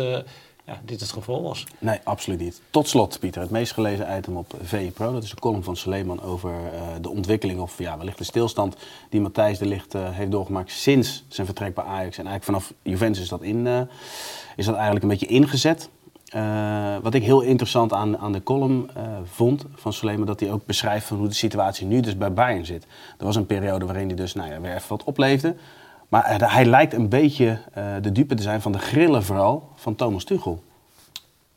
ja, 0.70 0.80
dit 0.84 1.00
het 1.00 1.12
geval 1.12 1.42
was. 1.42 1.66
Nee, 1.78 1.98
absoluut 2.04 2.40
niet. 2.40 2.60
Tot 2.70 2.88
slot, 2.88 3.18
Pieter, 3.20 3.40
het 3.40 3.50
meest 3.50 3.72
gelezen 3.72 4.16
item 4.16 4.36
op 4.36 4.54
VE 4.62 4.90
Pro. 4.94 5.12
Dat 5.12 5.22
is 5.22 5.30
de 5.30 5.36
column 5.36 5.62
van 5.62 5.76
Suleiman 5.76 6.22
over 6.22 6.50
uh, 6.50 6.80
de 7.00 7.08
ontwikkeling 7.08 7.60
of 7.60 7.78
ja, 7.78 7.98
wellicht 7.98 8.18
de 8.18 8.24
stilstand 8.24 8.76
die 9.08 9.20
Matthijs 9.20 9.58
de 9.58 9.66
Ligt 9.66 9.94
uh, 9.94 10.10
heeft 10.10 10.30
doorgemaakt 10.30 10.70
sinds 10.70 11.24
zijn 11.28 11.46
vertrek 11.46 11.74
bij 11.74 11.84
Ajax. 11.84 12.18
En 12.18 12.26
eigenlijk 12.26 12.44
vanaf 12.44 12.72
Juventus 12.82 13.22
is 13.22 13.28
dat, 13.28 13.42
in, 13.42 13.88
is 14.56 14.64
dat 14.66 14.74
eigenlijk 14.74 15.04
een 15.04 15.10
beetje 15.10 15.26
ingezet. 15.26 15.88
Wat 17.02 17.14
ik 17.14 17.22
heel 17.22 17.40
interessant 17.40 17.92
aan, 17.92 18.18
aan 18.18 18.32
de 18.32 18.42
column 18.42 18.90
vond 19.24 19.64
van 19.74 19.92
Suleiman, 19.92 20.26
dat 20.26 20.40
hij 20.40 20.52
ook 20.52 20.66
beschrijft 20.66 21.06
van 21.06 21.16
hoe 21.16 21.28
de 21.28 21.34
situatie 21.34 21.86
nu 21.86 22.00
dus 22.00 22.16
bij 22.16 22.32
Bayern 22.32 22.66
zit. 22.66 22.86
Er 23.18 23.24
was 23.24 23.36
een 23.36 23.46
periode 23.46 23.84
waarin 23.84 24.06
hij 24.06 24.16
dus 24.16 24.34
nou 24.34 24.50
ja, 24.50 24.60
weer 24.60 24.74
even 24.74 24.88
wat 24.88 25.04
opleefde. 25.04 25.54
Maar 26.08 26.52
hij 26.52 26.64
lijkt 26.64 26.92
een 26.92 27.08
beetje 27.08 27.58
de 28.00 28.12
dupe 28.12 28.34
te 28.34 28.42
zijn 28.42 28.60
van 28.60 28.72
de 28.72 28.78
grillen 28.78 29.22
vooral 29.22 29.68
van 29.74 29.94
Thomas 29.94 30.24
Tuchel. 30.24 30.62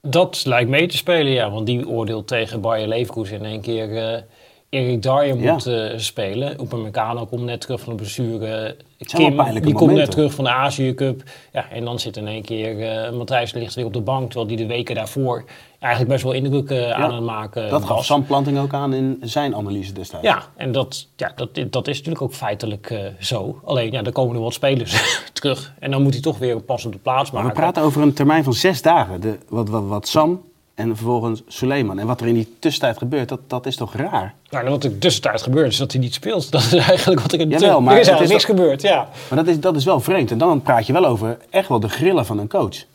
Dat 0.01 0.45
lijkt 0.45 0.69
mee 0.69 0.87
te 0.87 0.97
spelen, 0.97 1.31
ja. 1.31 1.51
Want 1.51 1.65
die 1.65 1.87
oordeelt 1.87 2.27
tegen 2.27 2.61
Bayer 2.61 2.87
Leverkusen 2.87 3.37
in 3.37 3.45
één 3.45 3.61
keer... 3.61 4.25
Erik 4.73 5.01
Dyer 5.01 5.35
moet 5.37 5.63
ja. 5.63 5.91
uh, 5.91 5.97
spelen. 5.97 6.61
Upamecano 6.61 7.25
komt 7.25 7.43
net 7.43 7.61
terug 7.61 7.79
van 7.79 7.89
de 7.89 8.01
blessure. 8.01 8.75
Kim, 8.97 9.61
die 9.61 9.73
komt 9.73 9.91
net 9.91 10.11
terug 10.11 10.33
van 10.33 10.43
de 10.43 10.49
Azië 10.49 10.93
Cup. 10.93 11.23
Ja, 11.51 11.69
en 11.69 11.85
dan 11.85 11.99
zit 11.99 12.17
in 12.17 12.27
één 12.27 12.41
keer 12.41 12.79
uh, 12.79 13.17
Matthijs 13.17 13.53
ligt 13.53 13.75
weer 13.75 13.85
op 13.85 13.93
de 13.93 14.01
bank... 14.01 14.25
terwijl 14.25 14.47
die 14.47 14.57
de 14.57 14.65
weken 14.65 14.95
daarvoor 14.95 15.43
eigenlijk 15.79 16.13
best 16.13 16.23
wel 16.23 16.33
indruk 16.33 16.69
uh, 16.69 16.87
ja, 16.87 16.95
aan 16.95 17.13
het 17.13 17.23
maken 17.23 17.69
Dat 17.69 17.85
gaf 17.85 18.05
Sam 18.05 18.25
Planting 18.25 18.59
ook 18.59 18.73
aan 18.73 18.93
in 18.93 19.17
zijn 19.21 19.55
analyse 19.55 19.93
destijds. 19.93 20.27
Ja, 20.27 20.43
en 20.55 20.71
dat, 20.71 21.07
ja, 21.15 21.31
dat, 21.35 21.49
dat 21.69 21.87
is 21.87 21.97
natuurlijk 21.97 22.21
ook 22.21 22.33
feitelijk 22.33 22.89
uh, 22.89 22.99
zo. 23.19 23.59
Alleen, 23.63 23.91
ja, 23.91 24.03
er 24.03 24.11
komen 24.11 24.35
er 24.35 24.41
wat 24.41 24.53
spelers 24.53 25.19
terug. 25.33 25.73
En 25.79 25.91
dan 25.91 26.01
moet 26.01 26.13
hij 26.13 26.21
toch 26.21 26.37
weer 26.37 26.55
een 26.55 26.65
passende 26.65 26.97
plaats 26.97 27.31
maken. 27.31 27.47
Maar 27.47 27.55
we 27.55 27.61
praten 27.61 27.83
over 27.83 28.01
een 28.01 28.13
termijn 28.13 28.43
van 28.43 28.53
zes 28.53 28.81
dagen. 28.81 29.21
De, 29.21 29.37
wat, 29.49 29.69
wat, 29.69 29.83
wat 29.87 30.07
Sam 30.07 30.41
en 30.75 30.95
vervolgens 30.95 31.41
Suleiman. 31.47 31.99
En 31.99 32.07
wat 32.07 32.21
er 32.21 32.27
in 32.27 32.33
die 32.33 32.55
tussentijd 32.59 32.97
gebeurt, 32.97 33.29
dat, 33.29 33.39
dat 33.47 33.65
is 33.65 33.75
toch 33.75 33.95
raar? 33.95 34.35
Nou, 34.49 34.69
wat 34.69 34.83
er 34.83 34.97
tussentijd 34.97 35.41
gebeurt, 35.41 35.71
is 35.71 35.77
dat 35.77 35.91
hij 35.91 36.01
niet 36.01 36.13
speelt. 36.13 36.51
Dat 36.51 36.61
is 36.61 36.73
eigenlijk 36.73 37.21
wat 37.21 37.31
er 37.31 37.39
in 37.39 37.49
de 37.49 37.57
Jawel, 37.57 37.81
maar 37.81 37.93
er 37.93 37.99
is 37.99 38.07
eigenlijk 38.07 38.37
niks 38.39 38.59
gebeurd, 38.59 38.81
ja. 38.81 39.09
Maar 39.29 39.43
dat 39.43 39.47
is, 39.47 39.59
dat 39.59 39.75
is 39.75 39.85
wel 39.85 39.99
vreemd. 39.99 40.31
En 40.31 40.37
dan 40.37 40.61
praat 40.61 40.87
je 40.87 40.93
wel 40.93 41.05
over 41.05 41.37
echt 41.49 41.69
wel 41.69 41.79
de 41.79 41.89
grillen 41.89 42.25
van 42.25 42.37
een 42.37 42.47
coach. 42.47 42.85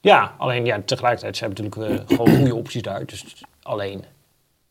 Ja, 0.00 0.34
alleen 0.38 0.64
ja, 0.64 0.82
tegelijkertijd 0.84 1.36
zijn 1.36 1.50
natuurlijk 1.50 1.76
uh, 1.76 2.00
gewoon 2.16 2.36
goede 2.36 2.54
opties 2.54 2.82
daar. 2.82 3.06
Dus 3.06 3.24
alleen, 3.62 4.04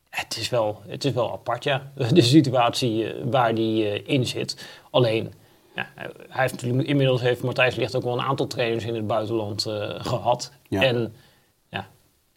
het 0.09 0.37
is 0.37 0.49
wel, 0.49 0.81
het 0.87 1.05
is 1.05 1.11
wel 1.11 1.31
apart, 1.31 1.63
ja. 1.63 1.91
De 2.13 2.21
situatie 2.21 3.03
uh, 3.03 3.23
waar 3.25 3.55
die 3.55 4.01
uh, 4.01 4.01
in 4.05 4.25
zit. 4.25 4.65
Alleen, 4.89 5.33
ja, 5.75 5.87
hij 5.95 6.41
heeft 6.41 6.53
natuurlijk, 6.53 6.87
inmiddels 6.87 7.21
heeft 7.21 7.43
Matthijs 7.43 7.75
Licht 7.75 7.95
ook 7.95 8.03
wel 8.03 8.13
een 8.13 8.25
aantal 8.25 8.47
trainers 8.47 8.85
in 8.85 8.95
het 8.95 9.07
buitenland 9.07 9.65
gehad. 9.97 10.51
Ja. 10.67 10.81
En 10.81 11.13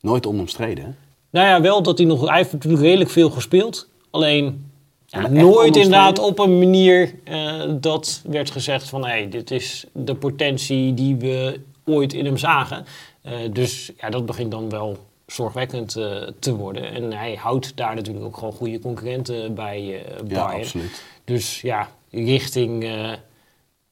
Nooit 0.06 0.26
onomstreden, 0.26 0.84
hè? 0.84 0.90
Nou 1.30 1.46
ja, 1.46 1.60
wel 1.60 1.82
dat 1.82 1.98
hij 1.98 2.06
nog... 2.06 2.28
Hij 2.28 2.36
heeft 2.36 2.52
natuurlijk 2.52 2.82
redelijk 2.82 3.10
veel 3.10 3.30
gespeeld. 3.30 3.88
Alleen 4.10 4.70
ja, 5.06 5.28
nooit 5.28 5.76
inderdaad 5.76 6.18
op 6.18 6.38
een 6.38 6.58
manier 6.58 7.14
eh, 7.24 7.62
dat 7.80 8.22
werd 8.24 8.50
gezegd 8.50 8.88
van... 8.88 9.06
Hé, 9.06 9.28
dit 9.28 9.50
is 9.50 9.86
de 9.92 10.14
potentie 10.14 10.94
die 10.94 11.16
we 11.16 11.60
ooit 11.84 12.12
in 12.12 12.24
hem 12.24 12.36
zagen. 12.36 12.84
Eh, 13.22 13.32
dus 13.52 13.92
ja, 14.00 14.10
dat 14.10 14.26
begint 14.26 14.50
dan 14.50 14.70
wel 14.70 14.96
zorgwekkend 15.26 15.96
eh, 15.96 16.22
te 16.38 16.54
worden. 16.56 16.92
En 16.92 17.12
hij 17.12 17.34
houdt 17.34 17.76
daar 17.76 17.94
natuurlijk 17.94 18.26
ook 18.26 18.36
gewoon 18.36 18.52
goede 18.52 18.78
concurrenten 18.78 19.54
bij 19.54 19.82
Ja, 19.82 20.22
Bayern. 20.22 20.60
absoluut. 20.60 21.04
Dus 21.24 21.60
ja, 21.60 21.88
richting 22.10 22.90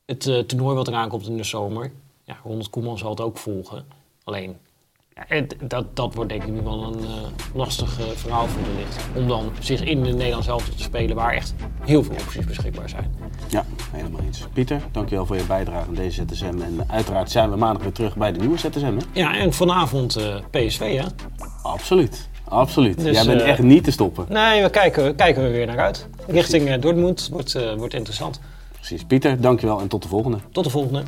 het 0.07 0.49
toernooi 0.49 0.77
wat 0.77 0.89
eraan 0.89 1.09
komt 1.09 1.27
in 1.27 1.37
de 1.37 1.45
zomer. 1.45 1.93
Ja, 2.25 2.37
Ronald 2.45 2.71
Koeman 2.71 2.99
zal 2.99 3.11
het 3.11 3.21
ook 3.21 3.39
volgen. 3.39 3.85
Alleen, 4.25 4.49
ja, 4.51 4.57
het- 5.15 5.57
dat, 5.61 5.97
dat 5.97 6.15
wordt 6.15 6.31
denk 6.31 6.43
ik 6.43 6.53
nu 6.53 6.61
wel 6.61 6.83
een 6.85 6.99
eh, 7.05 7.11
lastig 7.55 8.01
eh, 8.01 8.07
verhaal 8.15 8.47
voor 8.47 8.63
de 8.63 8.79
licht. 8.79 9.05
Om 9.17 9.29
dan 9.29 9.53
zich 9.61 9.81
in 9.83 10.03
de 10.03 10.11
Nederlands 10.13 10.47
elftal 10.47 10.75
te 10.75 10.83
spelen 10.83 11.17
waar 11.17 11.33
echt 11.33 11.55
heel 11.85 12.03
veel 12.05 12.15
opties 12.15 12.45
beschikbaar 12.47 12.89
zijn. 12.89 13.15
Ja, 13.49 13.65
helemaal 13.93 14.21
eens. 14.21 14.47
Pieter, 14.53 14.81
dankjewel 14.93 15.27
voor 15.27 15.37
je 15.37 15.45
bijdrage 15.45 15.87
aan 15.89 15.95
deze 15.95 16.25
ZSM. 16.33 16.45
En 16.61 16.85
uiteraard 16.87 17.31
zijn 17.31 17.51
we 17.51 17.57
maandag 17.57 17.83
weer 17.83 17.93
terug 17.93 18.17
bij 18.17 18.33
de 18.33 18.39
nieuwe 18.39 18.59
ZSM, 18.59 18.85
hè? 18.85 18.97
Ja, 19.21 19.37
en 19.37 19.53
vanavond 19.53 20.17
eh, 20.17 20.35
PSV, 20.51 20.97
hè? 21.01 21.07
Absoluut. 21.63 22.29
Absoluut. 22.49 23.01
Dus, 23.05 23.17
Jij 23.17 23.27
bent 23.27 23.41
echt 23.41 23.63
niet 23.63 23.85
te 23.85 23.91
stoppen. 23.91 24.27
Nee, 24.29 24.63
we 24.63 24.71
kijken, 24.71 25.15
kijken 25.17 25.43
we 25.43 25.49
weer 25.51 25.67
naar 25.67 25.79
uit. 25.79 26.09
Richting 26.27 26.75
Dortmund 26.81 27.29
wordt, 27.33 27.77
wordt 27.77 27.95
interessant. 27.95 28.41
Precies. 28.73 29.05
Pieter, 29.05 29.41
dankjewel 29.41 29.81
en 29.81 29.89
tot 29.89 30.03
de 30.03 30.09
volgende. 30.09 30.39
Tot 30.53 30.65
de 30.65 30.71
volgende. 30.71 31.03